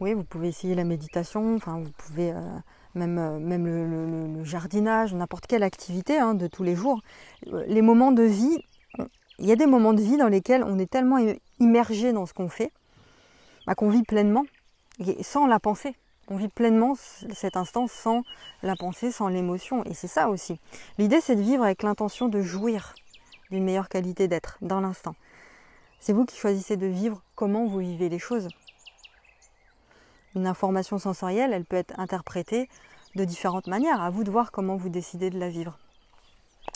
Oui, 0.00 0.14
vous 0.14 0.24
pouvez 0.24 0.48
essayer 0.48 0.74
la 0.74 0.82
méditation, 0.82 1.54
enfin 1.54 1.78
vous 1.78 1.92
pouvez 1.92 2.32
euh, 2.32 2.58
même, 2.94 3.18
euh, 3.18 4.36
le, 4.36 4.44
jardinage, 4.44 5.14
n'importe 5.14 5.46
quelle 5.46 5.62
activité 5.62 6.18
hein, 6.18 6.34
de 6.34 6.46
tous 6.46 6.62
les 6.62 6.74
jours. 6.74 7.00
Les 7.66 7.82
moments 7.82 8.12
de 8.12 8.22
vie, 8.22 8.58
il 9.38 9.46
y 9.46 9.52
a 9.52 9.56
des 9.56 9.66
moments 9.66 9.92
de 9.92 10.02
vie 10.02 10.16
dans 10.16 10.28
lesquels 10.28 10.62
on 10.64 10.78
est 10.78 10.90
tellement 10.90 11.18
immergé 11.58 12.12
dans 12.12 12.26
ce 12.26 12.34
qu'on 12.34 12.48
fait 12.48 12.72
bah, 13.66 13.74
qu'on 13.74 13.90
vit 13.90 14.02
pleinement 14.02 14.44
sans 15.22 15.46
la 15.46 15.58
pensée. 15.58 15.96
On 16.28 16.36
vit 16.36 16.48
pleinement 16.48 16.94
cet 17.32 17.56
instant 17.56 17.86
sans 17.88 18.22
la 18.62 18.76
pensée, 18.76 19.10
sans 19.10 19.28
l'émotion. 19.28 19.84
Et 19.84 19.94
c'est 19.94 20.08
ça 20.08 20.28
aussi. 20.28 20.60
L'idée, 20.98 21.20
c'est 21.20 21.36
de 21.36 21.42
vivre 21.42 21.64
avec 21.64 21.82
l'intention 21.82 22.28
de 22.28 22.40
jouir 22.40 22.94
d'une 23.50 23.64
meilleure 23.64 23.88
qualité 23.88 24.28
d'être 24.28 24.58
dans 24.62 24.80
l'instant. 24.80 25.14
C'est 26.00 26.12
vous 26.12 26.24
qui 26.24 26.36
choisissez 26.36 26.76
de 26.76 26.86
vivre 26.86 27.22
comment 27.34 27.66
vous 27.66 27.78
vivez 27.78 28.08
les 28.08 28.18
choses 28.18 28.48
une 30.34 30.46
information 30.46 30.98
sensorielle, 30.98 31.52
elle 31.52 31.64
peut 31.64 31.76
être 31.76 31.98
interprétée 31.98 32.68
de 33.14 33.24
différentes 33.24 33.66
manières. 33.66 34.00
À 34.00 34.10
vous 34.10 34.24
de 34.24 34.30
voir 34.30 34.50
comment 34.50 34.76
vous 34.76 34.88
décidez 34.88 35.30
de 35.30 35.38
la 35.38 35.48
vivre. 35.48 35.78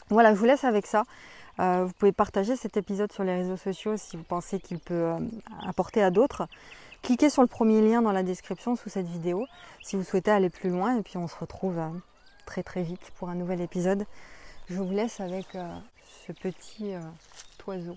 Voilà, 0.09 0.35
je 0.35 0.39
vous 0.39 0.45
laisse 0.45 0.65
avec 0.65 0.87
ça. 0.87 1.05
Euh, 1.59 1.85
vous 1.87 1.93
pouvez 1.95 2.13
partager 2.13 2.55
cet 2.55 2.77
épisode 2.77 3.13
sur 3.13 3.25
les 3.25 3.35
réseaux 3.35 3.57
sociaux 3.57 3.97
si 3.97 4.17
vous 4.17 4.23
pensez 4.23 4.61
qu'il 4.61 4.79
peut 4.79 4.95
euh, 4.95 5.19
apporter 5.67 6.03
à 6.03 6.11
d'autres. 6.11 6.47
Cliquez 7.03 7.31
sur 7.31 7.43
le 7.43 7.49
premier 7.49 7.81
lien 7.81 8.03
dans 8.03 8.13
la 8.13 8.23
description 8.23 8.77
sous 8.77 8.89
cette 8.89 9.07
vidéo 9.07 9.47
si 9.83 9.97
vous 9.97 10.03
souhaitez 10.03 10.31
aller 10.31 10.51
plus 10.51 10.71
loin. 10.71 10.97
Et 10.99 11.03
puis 11.03 11.17
on 11.17 11.29
se 11.29 11.37
retrouve 11.37 11.79
euh, 11.79 11.89
très 12.45 12.63
très 12.63 12.83
vite 12.83 13.13
pour 13.19 13.31
un 13.31 13.35
nouvel 13.35 13.61
épisode. 13.61 14.05
Je 14.69 14.77
vous 14.77 14.91
laisse 14.91 15.21
avec 15.21 15.47
ce 16.27 16.33
petit 16.33 16.93
oiseau. 17.67 17.95